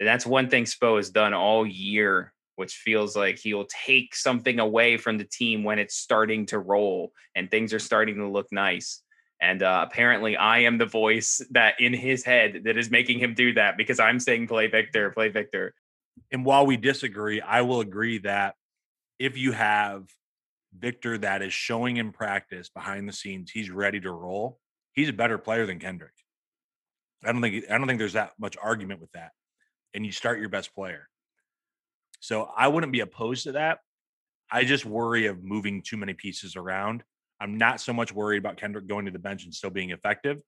and 0.00 0.08
that's 0.08 0.26
one 0.26 0.48
thing 0.48 0.64
Spo 0.64 0.96
has 0.96 1.10
done 1.10 1.34
all 1.34 1.66
year, 1.66 2.32
which 2.56 2.74
feels 2.74 3.16
like 3.16 3.38
he'll 3.38 3.66
take 3.66 4.14
something 4.14 4.58
away 4.58 4.96
from 4.96 5.18
the 5.18 5.24
team 5.24 5.64
when 5.64 5.78
it's 5.78 5.94
starting 5.94 6.46
to 6.46 6.58
roll 6.58 7.12
and 7.34 7.50
things 7.50 7.72
are 7.72 7.78
starting 7.78 8.16
to 8.16 8.28
look 8.28 8.48
nice. 8.50 9.02
And 9.40 9.62
uh, 9.62 9.86
apparently, 9.88 10.36
I 10.36 10.60
am 10.60 10.78
the 10.78 10.86
voice 10.86 11.40
that 11.50 11.74
in 11.80 11.92
his 11.92 12.24
head 12.24 12.62
that 12.64 12.76
is 12.76 12.90
making 12.90 13.18
him 13.18 13.34
do 13.34 13.52
that 13.54 13.76
because 13.76 14.00
I'm 14.00 14.20
saying 14.20 14.46
play 14.46 14.68
Victor, 14.68 15.10
play 15.10 15.28
Victor. 15.28 15.74
And 16.32 16.44
while 16.44 16.64
we 16.64 16.76
disagree, 16.76 17.40
I 17.40 17.62
will 17.62 17.80
agree 17.80 18.18
that 18.18 18.54
if 19.18 19.36
you 19.36 19.52
have 19.52 20.04
Victor 20.78 21.18
that 21.18 21.42
is 21.42 21.52
showing 21.52 21.96
in 21.98 22.12
practice 22.12 22.68
behind 22.68 23.08
the 23.08 23.12
scenes, 23.12 23.50
he's 23.50 23.70
ready 23.70 24.00
to 24.00 24.12
roll. 24.12 24.58
He's 24.92 25.08
a 25.08 25.12
better 25.12 25.38
player 25.38 25.66
than 25.66 25.78
Kendrick. 25.78 26.12
I 27.24 27.32
don't 27.32 27.42
think 27.42 27.64
I 27.70 27.78
don't 27.78 27.86
think 27.86 27.98
there's 27.98 28.12
that 28.14 28.32
much 28.38 28.56
argument 28.62 29.00
with 29.00 29.10
that 29.12 29.32
and 29.94 30.04
you 30.04 30.12
start 30.12 30.40
your 30.40 30.48
best 30.48 30.74
player. 30.74 31.08
So 32.20 32.50
I 32.56 32.68
wouldn't 32.68 32.92
be 32.92 33.00
opposed 33.00 33.44
to 33.44 33.52
that. 33.52 33.78
I 34.50 34.64
just 34.64 34.84
worry 34.84 35.26
of 35.26 35.42
moving 35.42 35.82
too 35.82 35.96
many 35.96 36.14
pieces 36.14 36.56
around. 36.56 37.02
I'm 37.40 37.58
not 37.58 37.80
so 37.80 37.92
much 37.92 38.12
worried 38.12 38.38
about 38.38 38.56
Kendrick 38.56 38.86
going 38.86 39.06
to 39.06 39.10
the 39.10 39.18
bench 39.18 39.44
and 39.44 39.54
still 39.54 39.70
being 39.70 39.90
effective. 39.90 40.40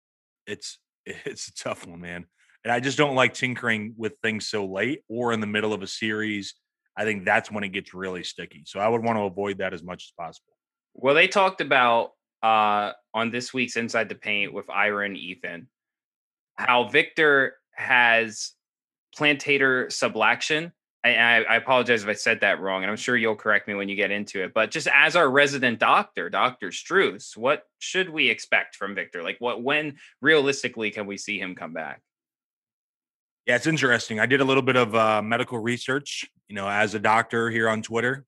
It's 0.47 0.79
it's 1.07 1.49
a 1.49 1.55
tough 1.55 1.87
one, 1.87 2.01
man. 2.01 2.27
And 2.65 2.73
I 2.73 2.81
just 2.81 2.99
don't 2.99 3.15
like 3.15 3.35
tinkering 3.35 3.95
with 3.97 4.19
things 4.23 4.49
so 4.49 4.67
late 4.67 5.03
or 5.09 5.33
in 5.33 5.41
the 5.41 5.47
middle 5.47 5.73
of 5.73 5.83
a 5.83 5.87
series. 5.87 6.55
I 6.97 7.05
think 7.05 7.25
that's 7.25 7.51
when 7.51 7.63
it 7.63 7.69
gets 7.69 7.95
really 7.95 8.25
sticky. 8.25 8.65
So 8.67 8.81
I 8.81 8.89
would 8.89 9.05
want 9.05 9.19
to 9.19 9.23
avoid 9.23 9.59
that 9.59 9.73
as 9.73 9.83
much 9.83 10.05
as 10.05 10.13
possible. 10.19 10.55
Well, 10.95 11.15
they 11.15 11.29
talked 11.29 11.61
about 11.61 12.13
uh, 12.43 12.93
on 13.15 13.31
this 13.31 13.53
week's 13.53 13.77
Inside 13.77 14.09
the 14.09 14.15
Paint 14.15 14.53
with 14.53 14.69
Ira 14.71 15.05
and 15.05 15.17
Ethan 15.17 15.69
how 16.57 16.89
Victor 16.89 17.55
has 17.75 18.53
plantator 19.17 19.87
subluxation. 19.87 20.73
I, 21.13 21.43
I, 21.43 21.57
apologize 21.57 22.03
if 22.03 22.09
I 22.09 22.15
said 22.15 22.41
that 22.41 22.61
wrong, 22.61 22.83
and 22.83 22.91
I'm 22.91 22.97
sure 22.97 23.17
you'll 23.17 23.37
correct 23.37 23.69
me 23.69 23.75
when 23.75 23.89
you 23.89 23.97
get 23.97 24.11
into 24.11 24.43
it. 24.43 24.55
But 24.55 24.71
just 24.71 24.89
as 24.93 25.17
our 25.17 25.29
resident 25.29 25.79
doctor, 25.79 26.31
Doctor 26.31 26.69
Struess, 26.69 27.37
what 27.37 27.65
should 27.79 28.09
we 28.11 28.29
expect 28.29 28.77
from 28.77 28.95
Victor? 28.95 29.23
Like, 29.23 29.37
what 29.39 29.63
when 29.63 29.97
realistically 30.21 30.91
can 30.91 31.07
we 31.07 31.17
see 31.17 31.39
him 31.39 31.55
come 31.55 31.73
back? 31.73 32.01
Yeah, 33.47 33.57
it's 33.57 33.67
interesting. 33.67 34.19
I 34.19 34.27
did 34.27 34.41
a 34.41 34.45
little 34.45 34.63
bit 34.63 34.77
of 34.77 34.95
uh, 34.95 35.23
medical 35.23 35.59
research, 35.59 36.29
you 36.49 36.57
know, 36.57 36.69
as 36.69 36.95
a 36.95 36.99
doctor 36.99 37.51
here 37.51 37.69
on 37.69 37.83
Twitter. 37.83 38.25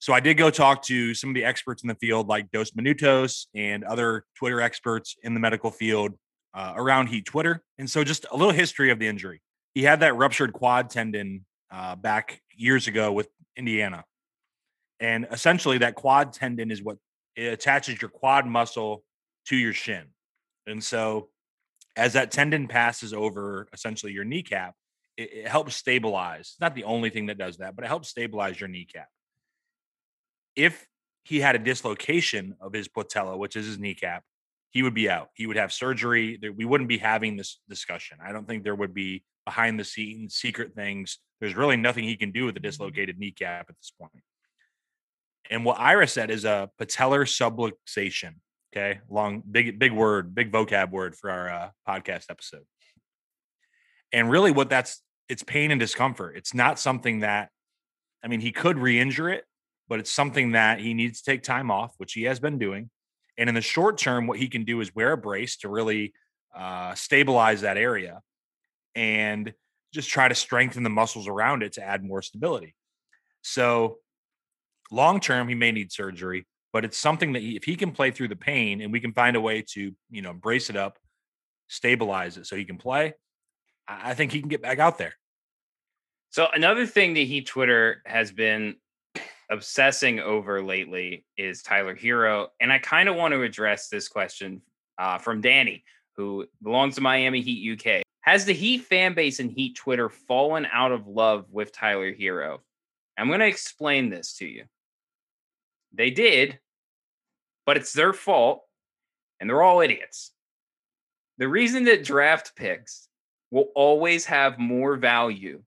So 0.00 0.12
I 0.12 0.20
did 0.20 0.36
go 0.36 0.50
talk 0.50 0.82
to 0.82 1.14
some 1.14 1.30
of 1.30 1.34
the 1.34 1.44
experts 1.44 1.82
in 1.82 1.88
the 1.88 1.94
field, 1.94 2.28
like 2.28 2.50
Dos 2.50 2.72
Minutos 2.72 3.46
and 3.54 3.84
other 3.84 4.26
Twitter 4.36 4.60
experts 4.60 5.16
in 5.22 5.32
the 5.32 5.40
medical 5.40 5.70
field 5.70 6.12
uh, 6.52 6.74
around 6.76 7.06
Heat 7.06 7.24
Twitter. 7.24 7.62
And 7.78 7.88
so 7.88 8.04
just 8.04 8.26
a 8.30 8.36
little 8.36 8.52
history 8.52 8.90
of 8.90 8.98
the 8.98 9.08
injury. 9.08 9.40
He 9.74 9.82
had 9.82 10.00
that 10.00 10.14
ruptured 10.14 10.52
quad 10.52 10.90
tendon 10.90 11.46
uh, 11.70 11.96
back 11.96 12.40
years 12.54 12.88
ago 12.88 13.12
with 13.12 13.28
Indiana. 13.56 14.04
And 15.00 15.26
essentially, 15.30 15.78
that 15.78 15.94
quad 15.94 16.32
tendon 16.32 16.70
is 16.70 16.82
what 16.82 16.98
it 17.36 17.52
attaches 17.52 18.00
your 18.00 18.10
quad 18.10 18.46
muscle 18.46 19.04
to 19.46 19.56
your 19.56 19.72
shin. 19.72 20.04
And 20.66 20.82
so, 20.82 21.28
as 21.96 22.14
that 22.14 22.30
tendon 22.30 22.68
passes 22.68 23.12
over 23.12 23.68
essentially 23.72 24.12
your 24.12 24.24
kneecap, 24.24 24.74
it, 25.16 25.32
it 25.32 25.48
helps 25.48 25.76
stabilize. 25.76 26.40
It's 26.40 26.60
not 26.60 26.74
the 26.74 26.84
only 26.84 27.10
thing 27.10 27.26
that 27.26 27.38
does 27.38 27.58
that, 27.58 27.76
but 27.76 27.84
it 27.84 27.88
helps 27.88 28.08
stabilize 28.08 28.58
your 28.58 28.68
kneecap. 28.68 29.08
If 30.56 30.86
he 31.24 31.40
had 31.40 31.56
a 31.56 31.58
dislocation 31.58 32.54
of 32.60 32.72
his 32.72 32.88
patella, 32.88 33.36
which 33.36 33.56
is 33.56 33.66
his 33.66 33.78
kneecap, 33.78 34.22
he 34.70 34.82
would 34.82 34.94
be 34.94 35.08
out. 35.08 35.30
He 35.34 35.46
would 35.46 35.56
have 35.56 35.72
surgery. 35.72 36.38
We 36.56 36.64
wouldn't 36.64 36.88
be 36.88 36.98
having 36.98 37.36
this 37.36 37.60
discussion. 37.68 38.18
I 38.24 38.32
don't 38.32 38.46
think 38.46 38.64
there 38.64 38.74
would 38.74 38.92
be 38.92 39.24
behind 39.44 39.78
the 39.78 39.84
scenes 39.84 40.34
secret 40.34 40.74
things 40.74 41.18
there's 41.44 41.56
really 41.56 41.76
nothing 41.76 42.04
he 42.04 42.16
can 42.16 42.30
do 42.30 42.46
with 42.46 42.56
a 42.56 42.58
mm-hmm. 42.58 42.68
dislocated 42.68 43.18
kneecap 43.18 43.66
at 43.68 43.76
this 43.76 43.92
point. 44.00 44.22
And 45.50 45.62
what 45.62 45.78
Ira 45.78 46.08
said 46.08 46.30
is 46.30 46.46
a 46.46 46.70
patellar 46.80 47.26
subluxation. 47.26 48.36
Okay, 48.74 49.00
long, 49.10 49.42
big, 49.48 49.78
big 49.78 49.92
word, 49.92 50.34
big 50.34 50.50
vocab 50.50 50.90
word 50.90 51.14
for 51.14 51.30
our 51.30 51.50
uh, 51.50 51.68
podcast 51.86 52.30
episode. 52.30 52.64
And 54.10 54.30
really, 54.30 54.52
what 54.52 54.70
that's 54.70 55.02
it's 55.28 55.42
pain 55.42 55.70
and 55.70 55.78
discomfort. 55.78 56.36
It's 56.36 56.54
not 56.54 56.78
something 56.78 57.20
that, 57.20 57.50
I 58.22 58.28
mean, 58.28 58.40
he 58.40 58.50
could 58.50 58.78
re-injure 58.78 59.28
it, 59.28 59.44
but 59.86 60.00
it's 60.00 60.10
something 60.10 60.52
that 60.52 60.80
he 60.80 60.94
needs 60.94 61.20
to 61.20 61.30
take 61.30 61.42
time 61.42 61.70
off, 61.70 61.94
which 61.98 62.14
he 62.14 62.22
has 62.22 62.40
been 62.40 62.58
doing. 62.58 62.90
And 63.36 63.48
in 63.48 63.54
the 63.54 63.60
short 63.60 63.98
term, 63.98 64.26
what 64.26 64.38
he 64.38 64.48
can 64.48 64.64
do 64.64 64.80
is 64.80 64.94
wear 64.94 65.12
a 65.12 65.16
brace 65.16 65.58
to 65.58 65.68
really 65.68 66.14
uh, 66.56 66.94
stabilize 66.94 67.60
that 67.60 67.76
area. 67.76 68.20
And 68.94 69.52
just 69.92 70.10
try 70.10 70.28
to 70.28 70.34
strengthen 70.34 70.82
the 70.82 70.90
muscles 70.90 71.28
around 71.28 71.62
it 71.62 71.74
to 71.74 71.82
add 71.82 72.04
more 72.04 72.22
stability. 72.22 72.74
So, 73.42 73.98
long 74.90 75.20
term, 75.20 75.48
he 75.48 75.54
may 75.54 75.72
need 75.72 75.92
surgery, 75.92 76.46
but 76.72 76.84
it's 76.84 76.98
something 76.98 77.32
that 77.34 77.42
he, 77.42 77.56
if 77.56 77.64
he 77.64 77.76
can 77.76 77.92
play 77.92 78.10
through 78.10 78.28
the 78.28 78.36
pain 78.36 78.80
and 78.80 78.92
we 78.92 79.00
can 79.00 79.12
find 79.12 79.36
a 79.36 79.40
way 79.40 79.62
to, 79.74 79.92
you 80.10 80.22
know, 80.22 80.32
brace 80.32 80.70
it 80.70 80.76
up, 80.76 80.98
stabilize 81.68 82.36
it 82.36 82.46
so 82.46 82.56
he 82.56 82.64
can 82.64 82.78
play, 82.78 83.14
I 83.86 84.14
think 84.14 84.32
he 84.32 84.40
can 84.40 84.48
get 84.48 84.62
back 84.62 84.78
out 84.78 84.98
there. 84.98 85.14
So, 86.30 86.48
another 86.52 86.86
thing 86.86 87.14
that 87.14 87.20
he 87.20 87.42
Twitter 87.42 88.02
has 88.06 88.32
been 88.32 88.76
obsessing 89.50 90.20
over 90.20 90.62
lately 90.62 91.24
is 91.36 91.62
Tyler 91.62 91.94
Herro. 91.94 92.48
And 92.60 92.72
I 92.72 92.78
kind 92.78 93.08
of 93.08 93.16
want 93.16 93.32
to 93.32 93.42
address 93.42 93.88
this 93.88 94.08
question 94.08 94.62
uh, 94.98 95.18
from 95.18 95.40
Danny, 95.40 95.84
who 96.16 96.46
belongs 96.62 96.96
to 96.96 97.00
Miami 97.00 97.40
Heat 97.40 97.78
UK. 97.78 98.03
Has 98.24 98.46
the 98.46 98.54
Heat 98.54 98.84
fan 98.84 99.12
base 99.12 99.38
and 99.38 99.50
Heat 99.50 99.76
Twitter 99.76 100.08
fallen 100.08 100.66
out 100.72 100.92
of 100.92 101.06
love 101.06 101.44
with 101.50 101.72
Tyler 101.72 102.10
Herro? 102.10 102.60
I'm 103.18 103.28
going 103.28 103.40
to 103.40 103.46
explain 103.46 104.08
this 104.08 104.32
to 104.38 104.46
you. 104.46 104.64
They 105.92 106.10
did, 106.10 106.58
but 107.66 107.76
it's 107.76 107.92
their 107.92 108.14
fault, 108.14 108.62
and 109.38 109.48
they're 109.48 109.62
all 109.62 109.82
idiots. 109.82 110.32
The 111.36 111.48
reason 111.48 111.84
that 111.84 112.02
draft 112.02 112.56
picks 112.56 113.08
will 113.50 113.68
always 113.74 114.24
have 114.24 114.58
more 114.58 114.96
value 114.96 115.62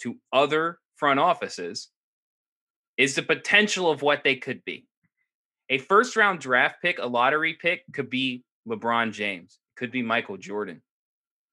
to 0.00 0.16
other 0.32 0.78
front 0.96 1.20
offices 1.20 1.88
is 2.96 3.14
the 3.14 3.22
potential 3.22 3.90
of 3.90 4.00
what 4.00 4.24
they 4.24 4.36
could 4.36 4.64
be. 4.64 4.86
A 5.68 5.76
first 5.76 6.16
round 6.16 6.40
draft 6.40 6.80
pick, 6.80 6.98
a 6.98 7.06
lottery 7.06 7.54
pick, 7.54 7.84
could 7.92 8.08
be 8.08 8.42
LeBron 8.66 9.12
James, 9.12 9.58
could 9.76 9.92
be 9.92 10.02
Michael 10.02 10.38
Jordan, 10.38 10.80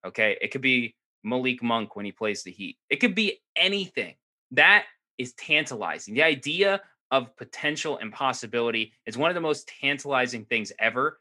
Okay. 0.06 0.38
It 0.42 0.52
could 0.52 0.62
be 0.62 0.96
Malik 1.24 1.62
Monk 1.64 1.96
when 1.96 2.06
he 2.06 2.12
plays 2.12 2.44
the 2.44 2.52
Heat. 2.52 2.78
It 2.90 2.98
could 2.98 3.16
be 3.16 3.42
anything. 3.56 4.16
That 4.52 4.86
is 5.18 5.34
tantalizing. 5.34 6.14
The 6.14 6.24
idea 6.24 6.82
of 7.12 7.36
potential 7.38 7.98
and 7.98 8.12
possibility 8.12 8.94
is 9.06 9.18
one 9.18 9.30
of 9.30 9.36
the 9.36 9.42
most 9.42 9.72
tantalizing 9.82 10.46
things 10.46 10.72
ever. 10.80 11.20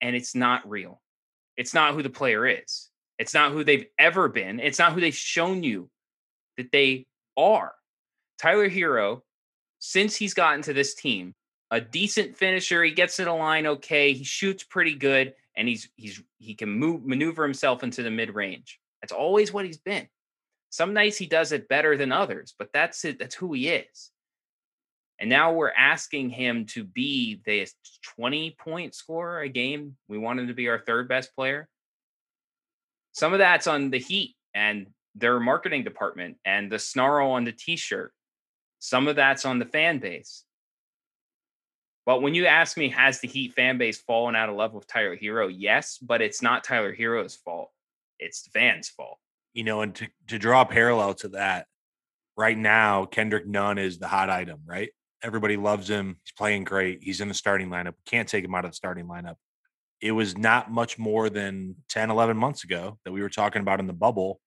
And 0.00 0.16
it's 0.16 0.34
not 0.34 0.68
real. 0.68 1.00
It's 1.56 1.74
not 1.74 1.94
who 1.94 2.02
the 2.02 2.10
player 2.10 2.46
is. 2.46 2.88
It's 3.18 3.34
not 3.34 3.52
who 3.52 3.64
they've 3.64 3.86
ever 3.98 4.28
been. 4.28 4.60
It's 4.60 4.78
not 4.78 4.92
who 4.92 5.00
they've 5.00 5.14
shown 5.14 5.62
you 5.62 5.90
that 6.56 6.72
they 6.72 7.06
are. 7.36 7.74
Tyler 8.38 8.70
Herro, 8.70 9.22
since 9.78 10.16
he's 10.16 10.34
gotten 10.34 10.62
to 10.62 10.72
this 10.72 10.94
team, 10.94 11.34
a 11.70 11.80
decent 11.80 12.36
finisher. 12.36 12.82
He 12.82 12.92
gets 12.92 13.20
in 13.20 13.28
a 13.28 13.36
line 13.36 13.66
okay. 13.66 14.12
He 14.12 14.24
shoots 14.24 14.64
pretty 14.64 14.94
good 14.94 15.34
and 15.56 15.68
he's 15.68 15.88
he's 15.96 16.22
he 16.38 16.54
can 16.54 16.70
move 16.70 17.04
maneuver 17.04 17.42
himself 17.42 17.82
into 17.82 18.02
the 18.02 18.10
mid 18.10 18.34
range. 18.34 18.78
That's 19.02 19.12
always 19.12 19.52
what 19.52 19.64
he's 19.64 19.78
been. 19.78 20.08
Some 20.70 20.94
nights 20.94 21.16
he 21.16 21.26
does 21.26 21.52
it 21.52 21.68
better 21.68 21.96
than 21.96 22.12
others, 22.12 22.54
but 22.58 22.68
that's 22.72 23.04
it. 23.04 23.18
That's 23.18 23.34
who 23.34 23.52
he 23.52 23.68
is. 23.68 24.10
And 25.18 25.28
now 25.28 25.52
we're 25.52 25.72
asking 25.72 26.30
him 26.30 26.64
to 26.66 26.84
be 26.84 27.42
the 27.44 27.66
20 28.16 28.56
point 28.58 28.94
scorer 28.94 29.40
a 29.40 29.48
game. 29.48 29.96
We 30.08 30.16
want 30.16 30.40
him 30.40 30.48
to 30.48 30.54
be 30.54 30.68
our 30.68 30.78
third 30.78 31.08
best 31.08 31.34
player. 31.34 31.68
Some 33.12 33.32
of 33.32 33.38
that's 33.38 33.66
on 33.66 33.90
the 33.90 33.98
Heat 33.98 34.36
and 34.54 34.86
their 35.14 35.40
marketing 35.40 35.84
department 35.84 36.38
and 36.44 36.70
the 36.70 36.78
snarl 36.78 37.32
on 37.32 37.44
the 37.44 37.52
t 37.52 37.76
shirt. 37.76 38.12
Some 38.78 39.08
of 39.08 39.16
that's 39.16 39.44
on 39.44 39.58
the 39.58 39.66
fan 39.66 39.98
base. 39.98 40.44
But 42.06 42.22
when 42.22 42.34
you 42.34 42.46
ask 42.46 42.76
me, 42.76 42.88
has 42.90 43.20
the 43.20 43.28
Heat 43.28 43.54
fan 43.54 43.78
base 43.78 43.98
fallen 43.98 44.34
out 44.34 44.48
of 44.48 44.56
love 44.56 44.72
with 44.72 44.86
Tyler 44.86 45.16
Herro? 45.16 45.52
Yes, 45.54 45.98
but 45.98 46.22
it's 46.22 46.42
not 46.42 46.64
Tyler 46.64 46.94
Herro's 46.94 47.36
fault. 47.36 47.70
It's 48.18 48.42
the 48.42 48.50
fans' 48.50 48.88
fault. 48.88 49.18
You 49.52 49.64
know, 49.64 49.82
and 49.82 49.94
to, 49.96 50.08
to 50.28 50.38
draw 50.38 50.62
a 50.62 50.66
parallel 50.66 51.14
to 51.14 51.28
that, 51.28 51.66
right 52.36 52.56
now, 52.56 53.04
Kendrick 53.04 53.46
Nunn 53.46 53.78
is 53.78 53.98
the 53.98 54.08
hot 54.08 54.30
item, 54.30 54.60
right? 54.64 54.90
Everybody 55.22 55.56
loves 55.56 55.90
him. 55.90 56.16
He's 56.24 56.32
playing 56.32 56.64
great. 56.64 57.02
He's 57.02 57.20
in 57.20 57.28
the 57.28 57.34
starting 57.34 57.68
lineup. 57.68 57.94
Can't 58.06 58.28
take 58.28 58.44
him 58.44 58.54
out 58.54 58.64
of 58.64 58.70
the 58.70 58.76
starting 58.76 59.06
lineup. 59.06 59.36
It 60.00 60.12
was 60.12 60.36
not 60.36 60.70
much 60.70 60.98
more 60.98 61.28
than 61.28 61.76
10, 61.90 62.10
11 62.10 62.36
months 62.36 62.64
ago 62.64 62.98
that 63.04 63.12
we 63.12 63.20
were 63.20 63.28
talking 63.28 63.60
about 63.60 63.80
in 63.80 63.86
the 63.86 63.92
bubble 63.92 64.40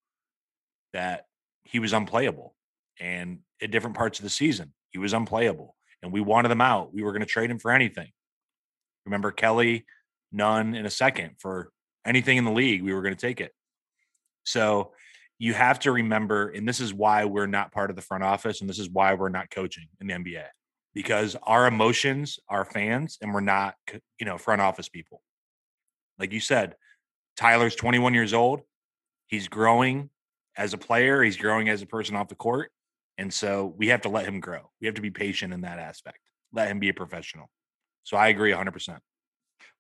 that 0.94 1.26
he 1.64 1.78
was 1.78 1.94
unplayable. 1.94 2.56
And 3.00 3.40
at 3.62 3.70
different 3.70 3.96
parts 3.96 4.18
of 4.18 4.24
the 4.24 4.30
season, 4.32 4.74
he 4.90 4.98
was 4.98 5.14
unplayable 5.14 5.76
and 6.04 6.12
we 6.12 6.22
wanted 6.22 6.50
them 6.50 6.62
out. 6.62 6.94
We 6.94 7.02
were 7.02 7.12
going 7.12 7.22
to 7.22 7.26
trade 7.26 7.50
him 7.50 7.58
for 7.58 7.72
anything. 7.72 8.12
Remember 9.06 9.32
Kelly, 9.32 9.86
none 10.32 10.76
in 10.76 10.86
a 10.86 10.92
second 10.92 11.32
for 11.40 11.72
anything 12.06 12.38
in 12.38 12.46
the 12.46 12.52
league. 12.52 12.84
We 12.84 12.94
were 12.94 13.02
going 13.02 13.16
to 13.16 13.20
take 13.20 13.42
it. 13.42 13.54
So 14.44 14.92
you 15.40 15.54
have 15.54 15.80
to 15.80 15.92
remember, 15.92 16.50
and 16.50 16.68
this 16.68 16.80
is 16.80 16.94
why 16.94 17.26
we're 17.26 17.48
not 17.48 17.72
part 17.72 17.90
of 17.90 17.96
the 17.96 18.02
front 18.02 18.24
office, 18.24 18.62
and 18.62 18.70
this 18.70 18.80
is 18.80 18.90
why 18.90 19.14
we're 19.14 19.30
not 19.30 19.50
coaching 19.50 19.88
in 20.00 20.08
the 20.08 20.14
NBA 20.14 20.44
because 20.94 21.36
our 21.44 21.66
emotions 21.66 22.40
are 22.48 22.66
fans, 22.66 23.18
and 23.22 23.34
we're 23.34 23.40
not, 23.40 23.76
you 24.20 24.26
know, 24.26 24.38
front 24.38 24.62
office 24.62 24.90
people. 24.90 25.22
Like 26.20 26.32
you 26.32 26.40
said, 26.40 26.76
Tyler's 27.36 27.76
21 27.76 28.14
years 28.14 28.34
old. 28.34 28.62
He's 29.28 29.48
growing 29.48 30.12
as 30.56 30.74
a 30.74 30.78
player. 30.78 31.24
He's 31.24 31.38
growing 31.38 31.70
as 31.70 31.82
a 31.82 31.88
person 31.88 32.16
off 32.16 32.28
the 32.28 32.36
court. 32.36 32.72
And 33.18 33.34
so 33.34 33.74
we 33.78 33.88
have 33.88 34.02
to 34.02 34.10
let 34.10 34.26
him 34.26 34.40
grow. 34.40 34.72
We 34.82 34.88
have 34.88 34.96
to 34.96 35.02
be 35.02 35.12
patient 35.12 35.54
in 35.54 35.62
that 35.62 35.80
aspect. 35.80 36.20
Let 36.52 36.68
him 36.70 36.80
be 36.80 36.90
a 36.90 36.94
professional. 36.94 37.50
So 38.04 38.18
I 38.18 38.28
agree 38.30 38.52
100%. 38.52 38.98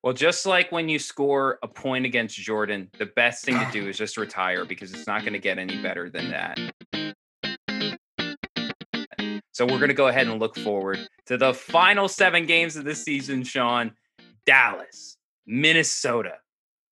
Well, 0.03 0.13
just 0.13 0.45
like 0.45 0.71
when 0.71 0.89
you 0.89 0.99
score 0.99 1.59
a 1.63 1.67
point 1.67 2.05
against 2.05 2.35
Jordan, 2.35 2.89
the 2.99 3.05
best 3.05 3.45
thing 3.45 3.57
to 3.57 3.67
do 3.71 3.87
is 3.87 3.97
just 3.97 4.17
retire 4.17 4.65
because 4.65 4.93
it's 4.93 5.07
not 5.07 5.21
going 5.21 5.33
to 5.33 5.39
get 5.39 5.57
any 5.57 5.81
better 5.81 6.09
than 6.09 6.29
that. 6.31 6.59
So 9.53 9.65
we're 9.65 9.77
going 9.77 9.89
to 9.89 9.93
go 9.93 10.07
ahead 10.07 10.27
and 10.27 10.39
look 10.39 10.57
forward 10.57 11.07
to 11.27 11.37
the 11.37 11.53
final 11.53 12.07
seven 12.07 12.45
games 12.45 12.75
of 12.75 12.85
the 12.85 12.95
season, 12.95 13.43
Sean. 13.43 13.93
Dallas, 14.45 15.17
Minnesota, 15.45 16.33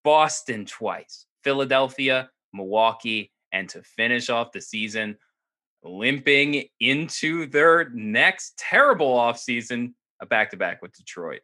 Boston 0.04 0.66
twice, 0.66 1.26
Philadelphia, 1.44 2.30
Milwaukee, 2.54 3.32
and 3.52 3.68
to 3.70 3.82
finish 3.82 4.30
off 4.30 4.52
the 4.52 4.62
season, 4.62 5.18
limping 5.84 6.66
into 6.80 7.48
their 7.48 7.90
next 7.90 8.58
terrible 8.58 9.16
offseason, 9.16 9.94
a 10.22 10.26
back 10.26 10.52
to 10.52 10.58
back 10.58 10.82
with 10.82 10.94
Detroit. 10.94 11.42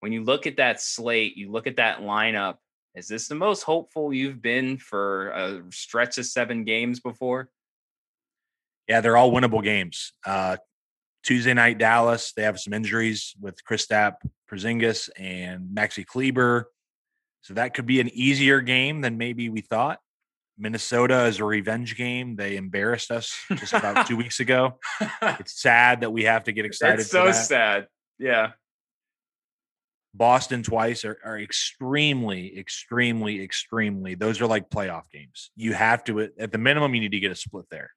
When 0.00 0.12
you 0.12 0.24
look 0.24 0.46
at 0.46 0.56
that 0.56 0.80
slate, 0.80 1.36
you 1.36 1.50
look 1.50 1.66
at 1.66 1.76
that 1.76 2.00
lineup, 2.00 2.56
is 2.94 3.08
this 3.08 3.28
the 3.28 3.34
most 3.34 3.62
hopeful 3.62 4.12
you've 4.12 4.40
been 4.40 4.78
for 4.78 5.28
a 5.28 5.62
stretch 5.70 6.18
of 6.18 6.26
seven 6.26 6.64
games 6.64 7.00
before? 7.00 7.50
Yeah, 8.88 9.00
they're 9.00 9.16
all 9.16 9.32
winnable 9.32 9.62
games. 9.62 10.12
Uh, 10.24 10.56
Tuesday 11.22 11.54
night, 11.54 11.78
Dallas. 11.78 12.32
They 12.32 12.42
have 12.42 12.58
some 12.58 12.72
injuries 12.72 13.34
with 13.40 13.62
Kristaps 13.64 14.18
Porzingis 14.50 15.10
and 15.18 15.68
Maxi 15.74 16.06
Kleber, 16.06 16.70
so 17.42 17.54
that 17.54 17.74
could 17.74 17.86
be 17.86 18.00
an 18.00 18.08
easier 18.12 18.60
game 18.60 19.00
than 19.00 19.18
maybe 19.18 19.48
we 19.48 19.60
thought. 19.60 19.98
Minnesota 20.58 21.24
is 21.26 21.38
a 21.38 21.44
revenge 21.44 21.96
game. 21.96 22.36
They 22.36 22.56
embarrassed 22.56 23.10
us 23.10 23.36
just 23.54 23.72
about 23.72 24.06
two 24.06 24.16
weeks 24.16 24.40
ago. 24.40 24.78
It's 25.22 25.60
sad 25.60 26.00
that 26.00 26.12
we 26.12 26.24
have 26.24 26.44
to 26.44 26.52
get 26.52 26.64
excited. 26.64 27.00
It's 27.00 27.10
so 27.10 27.30
sad. 27.32 27.86
Yeah. 28.18 28.52
Boston 30.14 30.62
twice 30.62 31.04
are, 31.04 31.18
are 31.24 31.38
extremely, 31.38 32.58
extremely, 32.58 33.42
extremely. 33.42 34.14
Those 34.14 34.40
are 34.40 34.46
like 34.46 34.70
playoff 34.70 35.10
games. 35.12 35.50
You 35.56 35.74
have 35.74 36.04
to, 36.04 36.20
at 36.38 36.52
the 36.52 36.58
minimum, 36.58 36.94
you 36.94 37.02
need 37.02 37.12
to 37.12 37.20
get 37.20 37.32
a 37.32 37.36
split 37.36 37.66
there. 37.70 37.90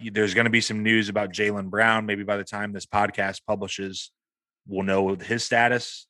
There's 0.00 0.34
going 0.34 0.44
to 0.46 0.50
be 0.50 0.60
some 0.60 0.82
news 0.82 1.08
about 1.08 1.32
Jaylen 1.32 1.68
Brown. 1.68 2.06
Maybe 2.06 2.22
by 2.22 2.36
the 2.36 2.44
time 2.44 2.72
this 2.72 2.86
podcast 2.86 3.40
publishes, 3.46 4.10
we'll 4.66 4.84
know 4.84 5.14
his 5.16 5.44
status. 5.44 6.06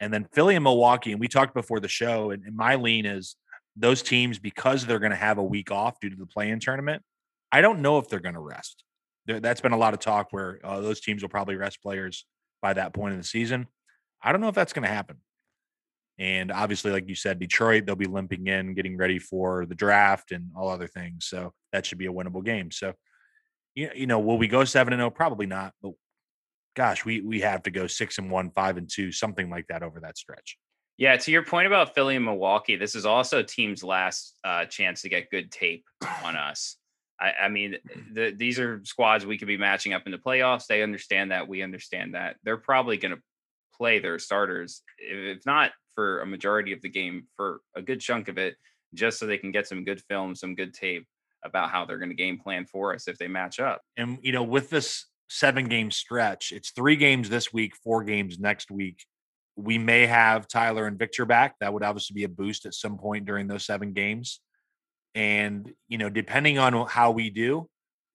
And 0.00 0.12
then 0.12 0.26
Philly 0.32 0.56
and 0.56 0.64
Milwaukee. 0.64 1.12
And 1.12 1.20
we 1.20 1.28
talked 1.28 1.54
before 1.54 1.80
the 1.80 1.88
show, 1.88 2.30
and, 2.30 2.44
and 2.44 2.56
my 2.56 2.74
lean 2.74 3.06
is 3.06 3.36
those 3.76 4.02
teams, 4.02 4.38
because 4.38 4.86
they're 4.86 4.98
going 4.98 5.10
to 5.10 5.16
have 5.16 5.38
a 5.38 5.44
week 5.44 5.70
off 5.70 5.98
due 6.00 6.10
to 6.10 6.16
the 6.16 6.26
play 6.26 6.50
in 6.50 6.60
tournament, 6.60 7.02
I 7.50 7.60
don't 7.60 7.80
know 7.80 7.98
if 7.98 8.08
they're 8.08 8.20
going 8.20 8.34
to 8.34 8.40
rest. 8.40 8.84
That's 9.26 9.60
been 9.60 9.72
a 9.72 9.78
lot 9.78 9.94
of 9.94 10.00
talk 10.00 10.28
where 10.32 10.60
uh, 10.64 10.80
those 10.80 11.00
teams 11.00 11.22
will 11.22 11.30
probably 11.30 11.56
rest 11.56 11.82
players 11.82 12.26
by 12.60 12.74
that 12.74 12.92
point 12.92 13.12
in 13.12 13.18
the 13.18 13.24
season. 13.24 13.66
I 14.22 14.32
don't 14.32 14.40
know 14.40 14.48
if 14.48 14.54
that's 14.54 14.72
going 14.72 14.86
to 14.86 14.94
happen. 14.94 15.16
And 16.18 16.52
obviously, 16.52 16.92
like 16.92 17.08
you 17.08 17.14
said, 17.14 17.38
Detroit, 17.40 17.86
they'll 17.86 17.96
be 17.96 18.06
limping 18.06 18.46
in, 18.46 18.74
getting 18.74 18.96
ready 18.96 19.18
for 19.18 19.66
the 19.66 19.74
draft 19.74 20.30
and 20.30 20.50
all 20.56 20.68
other 20.68 20.86
things. 20.86 21.26
So 21.26 21.52
that 21.72 21.84
should 21.84 21.98
be 21.98 22.06
a 22.06 22.12
winnable 22.12 22.44
game. 22.44 22.70
So, 22.70 22.92
you 23.74 24.06
know, 24.06 24.20
will 24.20 24.38
we 24.38 24.46
go 24.46 24.64
seven 24.64 24.92
and 24.92 25.00
zero? 25.00 25.08
Oh? 25.08 25.10
Probably 25.10 25.46
not. 25.46 25.72
But 25.82 25.92
gosh, 26.76 27.04
we 27.04 27.20
we 27.20 27.40
have 27.40 27.64
to 27.64 27.70
go 27.70 27.88
six 27.88 28.18
and 28.18 28.30
one, 28.30 28.50
five 28.50 28.76
and 28.76 28.88
two, 28.88 29.10
something 29.10 29.50
like 29.50 29.66
that 29.68 29.82
over 29.82 30.00
that 30.00 30.16
stretch. 30.16 30.56
Yeah, 30.96 31.16
to 31.16 31.30
your 31.32 31.44
point 31.44 31.66
about 31.66 31.94
Philly 31.94 32.16
and 32.16 32.24
Milwaukee, 32.24 32.76
this 32.76 32.94
is 32.94 33.04
also 33.04 33.42
team's 33.42 33.82
last 33.82 34.36
uh, 34.44 34.64
chance 34.66 35.02
to 35.02 35.08
get 35.08 35.30
good 35.30 35.50
tape 35.50 35.84
on 36.22 36.36
us. 36.36 36.76
I, 37.20 37.32
I 37.44 37.48
mean, 37.48 37.76
the, 38.12 38.32
these 38.36 38.58
are 38.58 38.80
squads 38.84 39.26
we 39.26 39.38
could 39.38 39.48
be 39.48 39.56
matching 39.56 39.92
up 39.92 40.02
in 40.06 40.12
the 40.12 40.18
playoffs. 40.18 40.66
They 40.66 40.82
understand 40.82 41.30
that. 41.30 41.48
We 41.48 41.62
understand 41.62 42.14
that. 42.14 42.36
They're 42.44 42.56
probably 42.56 42.96
going 42.96 43.14
to 43.14 43.22
play 43.76 43.98
their 43.98 44.18
starters, 44.18 44.82
if 44.98 45.44
not 45.46 45.72
for 45.94 46.20
a 46.20 46.26
majority 46.26 46.72
of 46.72 46.82
the 46.82 46.88
game, 46.88 47.26
for 47.36 47.60
a 47.74 47.82
good 47.82 48.00
chunk 48.00 48.28
of 48.28 48.38
it, 48.38 48.56
just 48.94 49.18
so 49.18 49.26
they 49.26 49.38
can 49.38 49.52
get 49.52 49.66
some 49.66 49.84
good 49.84 50.00
film, 50.08 50.34
some 50.34 50.54
good 50.54 50.74
tape 50.74 51.06
about 51.44 51.70
how 51.70 51.84
they're 51.84 51.98
going 51.98 52.10
to 52.10 52.16
game 52.16 52.38
plan 52.38 52.66
for 52.66 52.94
us 52.94 53.06
if 53.08 53.18
they 53.18 53.28
match 53.28 53.60
up. 53.60 53.82
And, 53.96 54.18
you 54.22 54.32
know, 54.32 54.42
with 54.42 54.70
this 54.70 55.06
seven 55.28 55.68
game 55.68 55.90
stretch, 55.90 56.52
it's 56.52 56.70
three 56.70 56.96
games 56.96 57.28
this 57.28 57.52
week, 57.52 57.76
four 57.76 58.02
games 58.04 58.38
next 58.38 58.70
week. 58.70 59.04
We 59.56 59.78
may 59.78 60.06
have 60.06 60.48
Tyler 60.48 60.86
and 60.86 60.98
Victor 60.98 61.24
back. 61.24 61.56
That 61.60 61.72
would 61.72 61.82
obviously 61.82 62.14
be 62.14 62.24
a 62.24 62.28
boost 62.28 62.66
at 62.66 62.74
some 62.74 62.98
point 62.98 63.24
during 63.24 63.46
those 63.46 63.64
seven 63.64 63.92
games. 63.92 64.40
And, 65.14 65.72
you 65.88 65.98
know, 65.98 66.10
depending 66.10 66.58
on 66.58 66.86
how 66.88 67.12
we 67.12 67.30
do, 67.30 67.68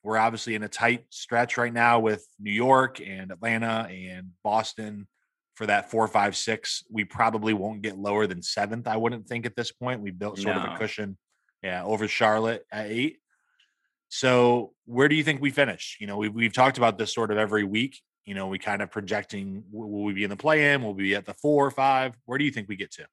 we're 0.04 0.18
obviously 0.18 0.56
in 0.56 0.64
a 0.64 0.70
tight 0.70 1.06
stretch 1.10 1.58
right 1.58 1.74
now 1.74 2.00
with 2.00 2.26
New 2.40 2.52
York 2.52 3.02
and 3.02 3.32
Atlanta 3.32 3.88
and 3.90 4.32
Boston 4.44 5.08
for 5.56 5.66
that 5.66 5.92
four, 5.92 6.08
five, 6.08 6.36
six. 6.38 6.84
We 6.90 7.04
probably 7.04 7.54
won't 7.54 7.82
get 7.82 7.98
lower 7.98 8.28
than 8.28 8.42
seventh. 8.42 8.88
I 8.88 8.98
wouldn't 8.98 9.28
think 9.28 9.46
at 9.46 9.56
this 9.56 9.72
point. 9.72 10.02
We 10.02 10.12
built 10.12 10.40
sort 10.40 10.56
no. 10.56 10.64
of 10.64 10.74
a 10.74 10.78
cushion, 10.78 11.18
yeah, 11.62 11.84
over 11.84 12.08
Charlotte 12.08 12.66
at 12.72 12.88
eight. 12.88 13.18
So 14.08 14.74
where 14.86 15.08
do 15.08 15.16
you 15.16 15.24
think 15.24 15.42
we 15.42 15.52
finish? 15.52 15.98
You 16.00 16.08
know, 16.08 16.18
we've 16.18 16.34
we've 16.34 16.54
talked 16.54 16.78
about 16.78 16.98
this 16.98 17.14
sort 17.14 17.32
of 17.32 17.38
every 17.38 17.64
week. 17.64 18.02
You 18.26 18.36
know, 18.36 18.48
we 18.48 18.60
kind 18.60 18.82
of 18.82 18.92
projecting 18.92 19.64
will 19.72 20.04
we 20.04 20.14
be 20.14 20.24
in 20.24 20.30
the 20.30 20.38
play 20.38 20.74
in? 20.74 20.84
Will 20.84 20.94
we 20.94 21.04
be 21.04 21.16
at 21.16 21.26
the 21.26 21.34
four 21.34 21.66
or 21.66 21.72
five? 21.72 22.16
Where 22.26 22.38
do 22.38 22.46
you 22.46 22.52
think 22.52 22.70
we 22.70 22.76
get 22.76 22.92
to? 22.92 23.08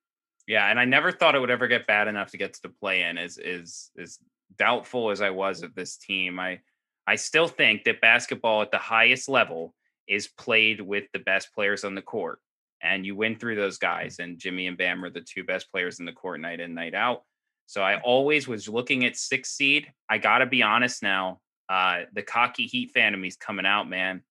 Yeah, 0.47 0.71
and 0.71 0.79
I 0.79 0.85
never 0.85 1.11
thought 1.11 1.35
it 1.35 1.41
would 1.41 1.51
ever 1.51 1.67
get 1.67 1.87
bad 1.87 2.07
enough 2.07 2.31
to 2.31 2.37
get 2.37 2.55
to 2.55 2.63
the 2.63 2.69
play 2.69 3.03
in. 3.03 3.19
Is 3.19 3.39
is 3.39 3.91
is 3.97 4.19
doubtful 4.59 5.11
as 5.11 5.21
I 5.21 5.31
was 5.31 5.63
of 5.63 5.75
this 5.75 5.97
team. 5.97 6.39
I 6.39 6.61
I 7.07 7.17
still 7.17 7.49
think 7.49 7.85
that 7.85 8.01
basketball 8.01 8.63
at 8.63 8.71
the 8.71 8.79
highest 8.79 9.29
level 9.29 9.75
is 10.09 10.29
played 10.29 10.81
with 10.81 11.05
the 11.13 11.19
best 11.19 11.53
players 11.55 11.85
on 11.85 11.95
the 11.95 12.03
court. 12.03 12.41
And 12.83 13.07
you 13.07 13.17
win 13.17 13.37
through 13.37 13.57
those 13.57 13.79
guys. 13.79 14.19
And 14.19 14.39
Jimmy 14.39 14.67
and 14.67 14.77
Bam 14.77 15.05
are 15.05 15.11
the 15.11 15.21
two 15.21 15.45
best 15.45 15.71
players 15.71 15.99
in 15.99 16.05
the 16.05 16.13
court 16.13 16.41
night 16.41 16.61
in, 16.61 16.75
night 16.75 16.95
out. 16.95 17.23
So 17.67 17.83
I 17.83 17.99
always 18.01 18.47
was 18.47 18.69
looking 18.69 19.05
at 19.05 19.17
six 19.17 19.51
seed. 19.51 19.91
I 20.09 20.19
got 20.19 20.39
to 20.39 20.47
be 20.47 20.63
honest 20.63 21.03
now. 21.03 21.41
Uh, 21.69 22.03
the 22.13 22.23
cocky 22.23 22.67
Heat 22.67 22.93
fan 22.93 23.15
of 23.15 23.39
coming 23.41 23.67
out, 23.67 23.89
man. 23.89 24.23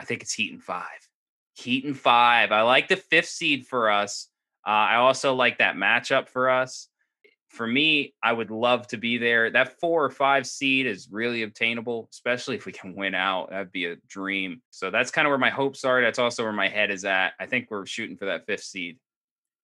I 0.00 0.04
think 0.04 0.22
it's 0.22 0.32
Heat 0.32 0.52
and 0.52 0.62
five. 0.62 1.08
Heat 1.54 1.84
and 1.84 1.98
five. 1.98 2.52
I 2.52 2.62
like 2.62 2.88
the 2.88 2.96
fifth 2.96 3.28
seed 3.28 3.66
for 3.66 3.90
us. 3.90 4.28
Uh, 4.66 4.70
I 4.70 4.96
also 4.96 5.34
like 5.34 5.58
that 5.58 5.76
matchup 5.76 6.28
for 6.28 6.50
us 6.50 6.88
for 7.50 7.66
me, 7.66 8.14
I 8.22 8.32
would 8.32 8.50
love 8.50 8.86
to 8.88 8.96
be 8.96 9.18
there. 9.18 9.50
That 9.50 9.78
four 9.80 10.04
or 10.04 10.10
five 10.10 10.46
seed 10.46 10.86
is 10.86 11.08
really 11.10 11.42
obtainable, 11.42 12.08
especially 12.12 12.54
if 12.56 12.64
we 12.64 12.72
can 12.72 12.94
win 12.94 13.14
out. 13.14 13.50
That'd 13.50 13.72
be 13.72 13.86
a 13.86 13.96
dream. 14.08 14.62
So 14.70 14.90
that's 14.90 15.10
kind 15.10 15.26
of 15.26 15.30
where 15.30 15.38
my 15.38 15.50
hopes 15.50 15.84
are. 15.84 16.00
That's 16.00 16.20
also 16.20 16.44
where 16.44 16.52
my 16.52 16.68
head 16.68 16.92
is 16.92 17.04
at. 17.04 17.32
I 17.40 17.46
think 17.46 17.68
we're 17.68 17.86
shooting 17.86 18.16
for 18.16 18.26
that 18.26 18.46
fifth 18.46 18.62
seed. 18.62 18.98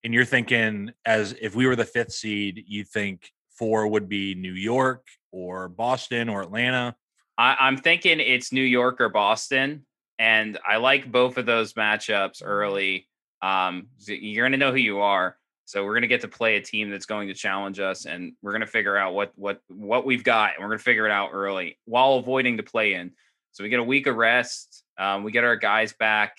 And 0.03 0.13
you're 0.13 0.25
thinking, 0.25 0.91
as 1.05 1.37
if 1.41 1.55
we 1.55 1.67
were 1.67 1.77
the 1.77 1.85
fifth 1.85 2.13
seed, 2.13 2.65
you 2.67 2.83
think 2.83 3.31
four 3.51 3.87
would 3.87 4.09
be 4.09 4.35
New 4.35 4.53
York 4.53 5.07
or 5.31 5.69
Boston 5.69 6.29
or 6.29 6.43
Atlanta? 6.43 6.97
I, 7.39 7.69
am 7.69 7.77
thinking 7.77 8.19
it's 8.19 8.53
New 8.53 8.63
York 8.63 9.01
or 9.01 9.11
Boston. 9.11 9.87
And 10.19 10.59
I 10.67 10.77
like 10.77 11.11
both 11.11 11.37
of 11.37 11.47
those 11.47 11.75
matchups 11.75 12.43
early. 12.45 13.09
Um, 13.43 13.89
you're 14.07 14.45
going 14.45 14.53
to 14.53 14.59
know 14.59 14.73
who 14.73 14.79
you 14.79 15.01
are. 15.01 15.37
So 15.67 15.85
we're 15.85 15.95
going 15.95 16.03
to 16.03 16.09
get 16.09 16.21
to 16.21 16.29
play 16.29 16.57
a 16.57 16.61
team 16.61 16.91
that's 16.91 17.07
going 17.07 17.27
to 17.27 17.35
challenge 17.35 17.81
us, 17.81 18.07
and 18.07 18.35
we're 18.41 18.53
going 18.53 18.61
to 18.61 18.69
figure 18.69 18.97
out 18.97 19.15
what 19.15 19.33
what 19.35 19.61
what 19.67 20.07
we've 20.07 20.23
got, 20.23 20.55
and 20.55 20.63
we're 20.63 20.69
going 20.69 20.79
to 20.79 20.85
figure 20.85 21.07
it 21.07 21.13
out 21.13 21.31
early 21.33 21.77
while 21.87 22.15
avoiding 22.15 22.57
the 22.57 22.63
play 22.63 22.95
in. 22.95 23.11
So 23.51 23.65
we 23.65 23.69
get 23.69 23.81
a 23.81 23.85
week 23.85 24.07
of 24.07 24.15
rest, 24.15 24.85
um, 24.97 25.25
we 25.25 25.33
get 25.33 25.43
our 25.43 25.57
guys 25.57 25.93
back, 25.93 26.37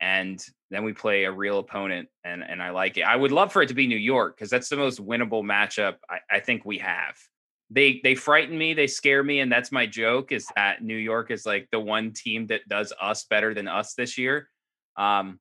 and 0.00 0.40
then 0.70 0.84
we 0.84 0.92
play 0.92 1.24
a 1.24 1.32
real 1.32 1.58
opponent, 1.58 2.08
and 2.22 2.44
and 2.44 2.62
I 2.62 2.70
like 2.70 2.96
it. 2.96 3.02
I 3.02 3.16
would 3.16 3.32
love 3.32 3.52
for 3.52 3.60
it 3.60 3.68
to 3.68 3.74
be 3.74 3.88
New 3.88 3.96
York 3.96 4.36
because 4.36 4.50
that's 4.50 4.68
the 4.68 4.76
most 4.76 5.04
winnable 5.04 5.42
matchup 5.42 5.96
I, 6.08 6.18
I 6.30 6.38
think 6.38 6.64
we 6.64 6.78
have. 6.78 7.16
They 7.70 8.00
they 8.02 8.14
frighten 8.14 8.58
me, 8.58 8.74
they 8.74 8.86
scare 8.86 9.22
me, 9.22 9.40
and 9.40 9.50
that's 9.50 9.70
my 9.70 9.86
joke. 9.86 10.32
Is 10.32 10.46
that 10.56 10.82
New 10.82 10.96
York 10.96 11.30
is 11.30 11.46
like 11.46 11.68
the 11.70 11.80
one 11.80 12.12
team 12.12 12.46
that 12.48 12.68
does 12.68 12.92
us 13.00 13.24
better 13.24 13.54
than 13.54 13.68
us 13.68 13.94
this 13.94 14.18
year. 14.18 14.48
Um, 14.96 15.38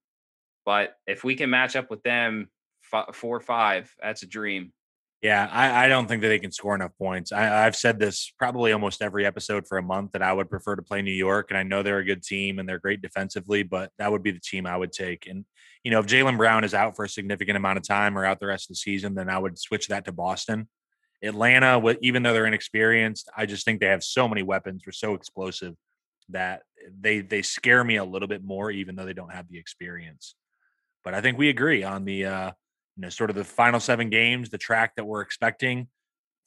but 0.65 0.95
if 1.07 1.23
we 1.23 1.35
can 1.35 1.49
match 1.49 1.75
up 1.75 1.89
with 1.89 2.03
them 2.03 2.49
f- 2.91 3.15
four 3.15 3.37
or 3.37 3.41
five. 3.41 3.93
That's 4.01 4.23
a 4.23 4.27
dream. 4.27 4.73
Yeah, 5.21 5.49
I, 5.51 5.85
I, 5.85 5.87
don't 5.89 6.07
think 6.07 6.21
that 6.21 6.29
they 6.29 6.39
can 6.39 6.51
score 6.51 6.75
enough 6.75 6.97
points. 6.97 7.33
I, 7.33 7.65
i've 7.65 7.75
said 7.75 7.99
this 7.99 8.31
probably 8.39 8.71
almost 8.71 9.01
every 9.01 9.25
episode 9.25 9.67
for 9.67 9.77
a 9.77 9.83
month 9.83 10.13
that 10.13 10.21
I 10.21 10.31
would 10.31 10.49
prefer 10.49 10.77
to 10.77 10.81
play 10.81 11.01
New 11.01 11.11
York, 11.11 11.47
and 11.49 11.57
I 11.57 11.63
know 11.63 11.83
they're 11.83 11.97
a 11.97 12.05
good 12.05 12.23
team 12.23 12.57
and 12.57 12.67
they're 12.69 12.79
great 12.79 13.01
defensively, 13.01 13.63
but 13.63 13.91
that 13.99 14.09
would 14.09 14.23
be 14.23 14.31
the 14.31 14.39
team 14.39 14.65
I 14.65 14.77
would 14.77 14.93
take. 14.93 15.27
And 15.27 15.43
you 15.83 15.91
know, 15.91 15.99
if 15.99 16.05
Jaylen 16.05 16.37
Brown 16.37 16.63
is 16.63 16.73
out 16.73 16.95
for 16.95 17.03
a 17.03 17.09
significant 17.09 17.57
amount 17.57 17.77
of 17.77 17.83
time 17.85 18.17
or 18.17 18.25
out 18.25 18.39
the 18.39 18.47
rest 18.47 18.65
of 18.65 18.69
the 18.69 18.75
season, 18.75 19.13
then 19.13 19.29
I 19.29 19.37
would 19.37 19.59
switch 19.59 19.87
that 19.89 20.05
to 20.05 20.13
Boston. 20.13 20.69
Atlanta, 21.21 21.81
even 22.01 22.23
though 22.23 22.33
they're 22.33 22.45
inexperienced, 22.45 23.29
I 23.35 23.45
just 23.45 23.65
think 23.65 23.79
they 23.79 23.87
have 23.87 24.03
so 24.03 24.27
many 24.27 24.43
weapons. 24.43 24.83
They're 24.85 24.93
so 24.93 25.13
explosive 25.13 25.75
that 26.29 26.61
they 26.99 27.21
they 27.21 27.41
scare 27.41 27.83
me 27.83 27.97
a 27.97 28.05
little 28.05 28.27
bit 28.27 28.43
more, 28.43 28.71
even 28.71 28.95
though 28.95 29.05
they 29.05 29.13
don't 29.13 29.33
have 29.33 29.49
the 29.49 29.57
experience. 29.57 30.35
But 31.03 31.13
I 31.13 31.21
think 31.21 31.37
we 31.37 31.49
agree 31.49 31.83
on 31.83 32.05
the 32.05 32.25
uh, 32.25 32.51
you 32.95 33.01
know, 33.01 33.09
sort 33.09 33.29
of 33.29 33.35
the 33.35 33.43
final 33.43 33.79
seven 33.79 34.09
games, 34.09 34.49
the 34.49 34.57
track 34.57 34.95
that 34.95 35.05
we're 35.05 35.21
expecting, 35.21 35.87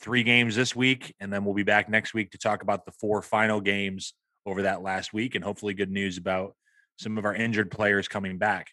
three 0.00 0.22
games 0.22 0.56
this 0.56 0.74
week, 0.74 1.14
and 1.20 1.32
then 1.32 1.44
we'll 1.44 1.54
be 1.54 1.62
back 1.62 1.88
next 1.88 2.14
week 2.14 2.30
to 2.32 2.38
talk 2.38 2.62
about 2.62 2.84
the 2.84 2.92
four 2.92 3.22
final 3.22 3.60
games 3.60 4.14
over 4.46 4.62
that 4.62 4.82
last 4.82 5.12
week, 5.12 5.34
and 5.34 5.44
hopefully 5.44 5.74
good 5.74 5.90
news 5.90 6.18
about 6.18 6.54
some 6.98 7.18
of 7.18 7.24
our 7.24 7.34
injured 7.34 7.70
players 7.70 8.08
coming 8.08 8.38
back. 8.38 8.68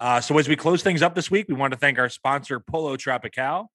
Uh, 0.00 0.20
so 0.20 0.38
as 0.38 0.48
we 0.48 0.56
close 0.56 0.82
things 0.82 1.02
up 1.02 1.14
this 1.14 1.30
week, 1.30 1.46
we 1.48 1.54
want 1.54 1.72
to 1.72 1.78
thank 1.78 1.98
our 1.98 2.08
sponsor, 2.08 2.60
Pollo 2.60 2.96
Tropical. 2.96 3.70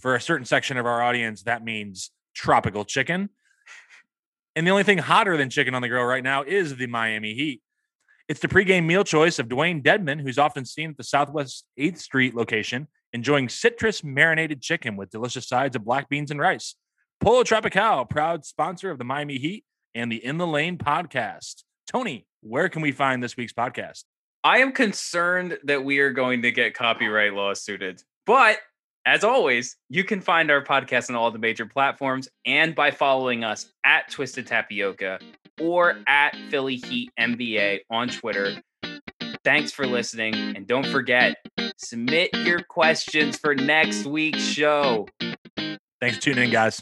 For 0.00 0.14
a 0.14 0.20
certain 0.20 0.44
section 0.44 0.76
of 0.76 0.86
our 0.86 1.02
audience, 1.02 1.42
that 1.44 1.64
means 1.64 2.10
tropical 2.34 2.84
chicken. 2.84 3.30
And 4.54 4.66
the 4.66 4.70
only 4.70 4.84
thing 4.84 4.98
hotter 4.98 5.36
than 5.36 5.50
chicken 5.50 5.74
on 5.74 5.82
the 5.82 5.88
grill 5.88 6.04
right 6.04 6.24
now 6.24 6.42
is 6.42 6.76
the 6.76 6.86
Miami 6.86 7.34
Heat. 7.34 7.62
It's 8.28 8.40
the 8.40 8.48
pregame 8.48 8.86
meal 8.86 9.04
choice 9.04 9.38
of 9.38 9.48
Dwayne 9.48 9.82
Dedmon, 9.82 10.20
who's 10.20 10.38
often 10.38 10.64
seen 10.64 10.90
at 10.90 10.96
the 10.96 11.04
Southwest 11.04 11.64
8th 11.78 11.98
Street 11.98 12.34
location, 12.34 12.88
enjoying 13.12 13.48
citrus 13.48 14.02
marinated 14.02 14.60
chicken 14.60 14.96
with 14.96 15.10
delicious 15.10 15.46
sides 15.48 15.76
of 15.76 15.84
black 15.84 16.08
beans 16.08 16.30
and 16.30 16.40
rice. 16.40 16.74
Pollo 17.20 17.44
Tropical, 17.44 18.04
proud 18.04 18.44
sponsor 18.44 18.90
of 18.90 18.98
the 18.98 19.04
Miami 19.04 19.38
Heat 19.38 19.64
and 19.94 20.10
the 20.10 20.22
In 20.24 20.38
the 20.38 20.46
Lane 20.46 20.76
podcast. 20.76 21.62
Tony, 21.86 22.26
where 22.40 22.68
can 22.68 22.82
we 22.82 22.92
find 22.92 23.22
this 23.22 23.36
week's 23.36 23.52
podcast? 23.52 24.04
I 24.42 24.58
am 24.58 24.72
concerned 24.72 25.58
that 25.64 25.84
we 25.84 25.98
are 26.00 26.12
going 26.12 26.42
to 26.42 26.50
get 26.50 26.74
copyright 26.74 27.32
lawsuited. 27.32 28.02
But 28.26 28.58
as 29.06 29.22
always, 29.22 29.76
you 29.88 30.02
can 30.02 30.20
find 30.20 30.50
our 30.50 30.62
podcast 30.62 31.08
on 31.08 31.16
all 31.16 31.30
the 31.30 31.38
major 31.38 31.64
platforms 31.64 32.28
and 32.44 32.74
by 32.74 32.90
following 32.90 33.44
us 33.44 33.72
at 33.84 34.10
Twisted 34.10 34.48
Tapioca 34.48 35.20
or 35.60 35.96
at 36.08 36.36
Philly 36.50 36.76
Heat 36.76 37.10
NBA 37.18 37.80
on 37.88 38.08
Twitter. 38.08 38.60
Thanks 39.44 39.70
for 39.70 39.86
listening. 39.86 40.34
And 40.34 40.66
don't 40.66 40.86
forget, 40.86 41.36
submit 41.78 42.30
your 42.34 42.62
questions 42.64 43.38
for 43.38 43.54
next 43.54 44.06
week's 44.06 44.42
show. 44.42 45.06
Thanks 46.00 46.16
for 46.16 46.20
tuning 46.20 46.46
in, 46.46 46.50
guys. 46.50 46.80